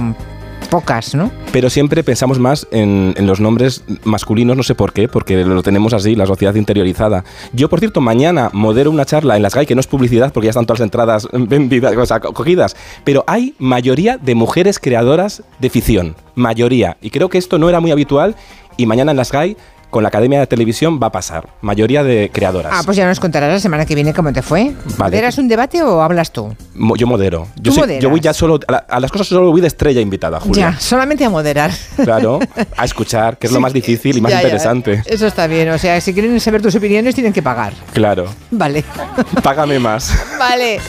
pocas, 0.64 1.14
¿no? 1.14 1.30
Pero 1.52 1.70
siempre 1.70 2.02
pensamos 2.02 2.38
más 2.38 2.66
en, 2.70 3.14
los 3.26 3.40
nombres 3.40 3.84
masculinos, 4.04 4.56
no 4.56 4.62
sé 4.62 4.74
por 4.74 4.92
qué, 4.92 5.08
porque 5.08 5.44
lo 5.44 5.62
tenemos 5.62 5.92
así, 5.94 6.14
la 6.14 6.26
sociedad 6.26 6.54
interiorizada. 6.54 7.24
Yo, 7.52 7.68
por 7.68 7.80
cierto, 7.80 8.00
mañana 8.00 8.50
modero 8.52 8.90
una 8.90 9.04
charla 9.04 9.36
en 9.36 9.42
las 9.42 9.54
GAI, 9.54 9.66
que 9.66 9.74
no 9.74 9.80
es 9.80 9.86
publicidad 9.86 10.32
porque 10.32 10.46
ya 10.46 10.50
están 10.50 10.66
todas 10.66 10.80
las 10.80 10.86
entradas 10.86 11.28
vendidas, 11.32 11.96
o 11.96 12.06
sea, 12.06 12.20
cogidas, 12.20 12.76
pero 13.04 13.24
hay 13.26 13.54
mayoría 13.58 14.18
de 14.18 14.34
mujeres 14.34 14.78
creadoras 14.78 15.42
de 15.58 15.70
ficción, 15.70 16.16
mayoría. 16.34 16.96
Y 17.00 17.10
creo 17.10 17.28
que 17.28 17.38
esto 17.38 17.58
no 17.58 17.68
era 17.68 17.80
muy 17.80 17.90
habitual 17.90 18.36
y 18.76 18.86
mañana 18.86 19.12
en 19.12 19.16
las 19.16 19.30
GAI 19.30 19.56
con 19.94 20.02
la 20.02 20.08
Academia 20.08 20.40
de 20.40 20.48
Televisión 20.48 20.98
va 21.00 21.06
a 21.06 21.12
pasar. 21.12 21.50
Mayoría 21.60 22.02
de 22.02 22.28
creadoras. 22.32 22.72
Ah, 22.74 22.82
pues 22.84 22.96
ya 22.96 23.06
nos 23.06 23.20
contarás 23.20 23.52
la 23.52 23.60
semana 23.60 23.86
que 23.86 23.94
viene 23.94 24.12
cómo 24.12 24.32
te 24.32 24.42
fue. 24.42 24.72
Vale. 24.98 25.14
¿Moderas 25.14 25.38
un 25.38 25.46
debate 25.46 25.84
o 25.84 26.02
hablas 26.02 26.32
tú? 26.32 26.52
yo 26.96 27.06
modero. 27.06 27.46
Yo, 27.60 27.72
yo 28.00 28.10
voy 28.10 28.18
ya 28.18 28.34
solo. 28.34 28.58
A, 28.66 28.98
las 28.98 29.12
cosas 29.12 29.28
solo 29.28 29.52
voy 29.52 29.60
de 29.60 29.68
estrella 29.68 30.00
invitada, 30.00 30.40
Julia. 30.40 30.72
Ya, 30.72 30.80
solamente 30.80 31.24
a 31.24 31.30
moderar. 31.30 31.70
Claro, 32.02 32.40
a 32.76 32.84
escuchar, 32.84 33.38
que 33.38 33.46
es 33.46 33.52
lo 33.52 33.60
más 33.60 33.72
difícil 33.72 34.16
y 34.16 34.20
más 34.20 34.32
interesante. 34.32 35.04
eso 35.06 35.28
está 35.28 35.46
bien. 35.46 35.70
O 35.70 35.78
sea, 35.78 36.00
si 36.00 36.12
quieren 36.12 36.40
saber 36.40 36.60
tus 36.60 36.74
opiniones, 36.74 37.14
tienen 37.14 37.32
que 37.32 37.40
pagar. 37.42 37.72
Claro. 37.92 38.26
Vale. 38.50 38.82
Págame 39.44 39.78
más. 39.78 40.12
Vale. 40.40 40.80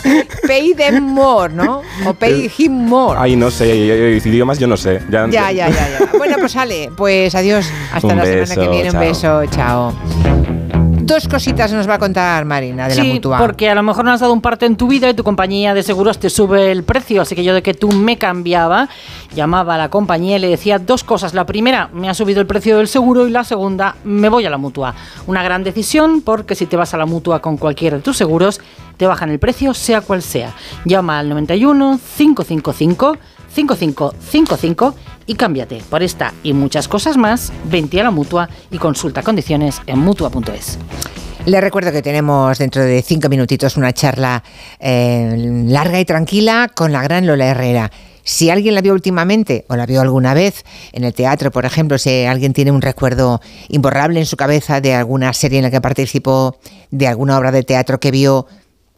Pay 0.47 0.73
them 0.73 1.03
more, 1.03 1.53
¿no? 1.53 1.83
O 2.07 2.13
pay 2.15 2.49
him 2.57 2.71
more. 2.71 3.19
Ay, 3.21 3.35
no 3.35 3.51
sé. 3.51 3.75
Idiomas 4.25 4.57
yo 4.57 4.65
no 4.65 4.77
sé. 4.77 4.99
Ya, 5.11 5.27
ya, 5.27 5.51
ya. 5.51 5.69
ya, 5.69 6.09
Bueno, 6.17 6.37
pues 6.39 6.53
sale. 6.53 6.89
Pues 6.97 7.35
adiós. 7.35 7.67
Hasta 7.93 8.15
la 8.15 8.25
semana 8.25 8.55
que 8.55 8.67
viene. 8.67 8.94
Un 8.95 9.01
beso, 9.01 9.45
chao. 9.47 9.93
Dos 11.01 11.27
cositas 11.27 11.71
nos 11.73 11.87
va 11.87 11.95
a 11.95 11.99
contar 11.99 12.45
Marina 12.45 12.87
de 12.87 12.95
la 12.95 13.03
mutua. 13.03 13.37
Porque 13.39 13.69
a 13.69 13.75
lo 13.75 13.83
mejor 13.83 14.05
no 14.05 14.11
has 14.11 14.21
dado 14.21 14.31
un 14.31 14.39
parte 14.39 14.65
en 14.65 14.77
tu 14.77 14.87
vida 14.87 15.09
y 15.09 15.13
tu 15.13 15.23
compañía 15.23 15.73
de 15.73 15.83
seguros 15.83 16.17
te 16.17 16.29
sube 16.29 16.71
el 16.71 16.83
precio. 16.83 17.21
Así 17.21 17.35
que 17.35 17.43
yo 17.43 17.53
de 17.53 17.61
que 17.61 17.73
tú 17.73 17.91
me 17.91 18.17
cambiaba, 18.17 18.87
llamaba 19.35 19.75
a 19.75 19.77
la 19.77 19.89
compañía 19.89 20.37
y 20.37 20.39
le 20.39 20.47
decía 20.47 20.79
dos 20.79 21.03
cosas. 21.03 21.33
La 21.33 21.45
primera, 21.45 21.89
me 21.93 22.09
ha 22.09 22.13
subido 22.13 22.39
el 22.39 22.47
precio 22.47 22.77
del 22.77 22.87
seguro 22.87 23.27
y 23.27 23.31
la 23.31 23.43
segunda, 23.43 23.97
me 24.05 24.29
voy 24.29 24.45
a 24.45 24.49
la 24.49 24.57
mutua. 24.57 24.95
Una 25.27 25.43
gran 25.43 25.65
decisión 25.65 26.21
porque 26.21 26.55
si 26.55 26.65
te 26.65 26.77
vas 26.77 26.93
a 26.93 26.97
la 26.97 27.05
mutua 27.05 27.41
con 27.41 27.57
cualquiera 27.57 27.97
de 27.97 28.01
tus 28.01 28.15
seguros, 28.15 28.61
te 28.95 29.07
bajan 29.07 29.29
el 29.29 29.39
precio, 29.39 29.73
sea 29.73 29.99
cual 29.99 30.21
sea. 30.21 30.53
Llama 30.85 31.19
al 31.19 31.27
91 31.27 31.99
555 32.17 33.17
5555 33.49 34.95
y 35.27 35.35
cámbiate 35.35 35.81
por 35.89 36.03
esta 36.03 36.33
y 36.43 36.53
muchas 36.53 36.87
cosas 36.87 37.17
más. 37.17 37.51
Vente 37.65 37.99
a 37.99 38.03
la 38.03 38.11
mutua 38.11 38.49
y 38.71 38.77
consulta 38.77 39.23
condiciones 39.23 39.81
en 39.87 39.99
mutua.es. 39.99 40.77
Les 41.45 41.61
recuerdo 41.61 41.91
que 41.91 42.01
tenemos 42.01 42.57
dentro 42.57 42.83
de 42.83 43.03
cinco 43.03 43.29
minutitos 43.29 43.77
una 43.77 43.93
charla 43.93 44.43
eh, 44.79 45.63
larga 45.67 45.99
y 45.99 46.05
tranquila 46.05 46.71
con 46.73 46.91
la 46.91 47.03
gran 47.03 47.27
Lola 47.27 47.45
Herrera. 47.45 47.91
Si 48.23 48.49
alguien 48.49 48.73
la 48.73 48.81
vio 48.81 48.93
últimamente 48.93 49.65
o 49.69 49.75
la 49.75 49.85
vio 49.85 50.01
alguna 50.01 50.33
vez 50.33 50.65
en 50.91 51.03
el 51.03 51.13
teatro, 51.13 51.51
por 51.51 51.65
ejemplo, 51.65 51.99
si 51.99 52.25
alguien 52.25 52.53
tiene 52.53 52.71
un 52.71 52.81
recuerdo 52.81 53.39
imborrable 53.69 54.19
en 54.19 54.25
su 54.25 54.35
cabeza 54.35 54.81
de 54.81 54.95
alguna 54.95 55.31
serie 55.33 55.59
en 55.59 55.65
la 55.65 55.69
que 55.69 55.81
participó, 55.81 56.57
de 56.89 57.07
alguna 57.07 57.37
obra 57.37 57.51
de 57.51 57.61
teatro 57.61 57.99
que 57.99 58.09
vio 58.09 58.47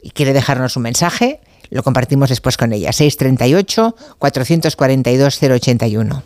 y 0.01 0.11
quiere 0.11 0.31
dejarnos 0.31 0.77
un 0.77 0.83
mensaje, 0.83 1.41
lo 1.69 1.83
compartimos 1.83 2.29
después 2.29 2.57
con 2.57 2.73
ella. 2.73 2.91
638 2.91 3.95
442 4.19 5.39
081. 5.41 6.23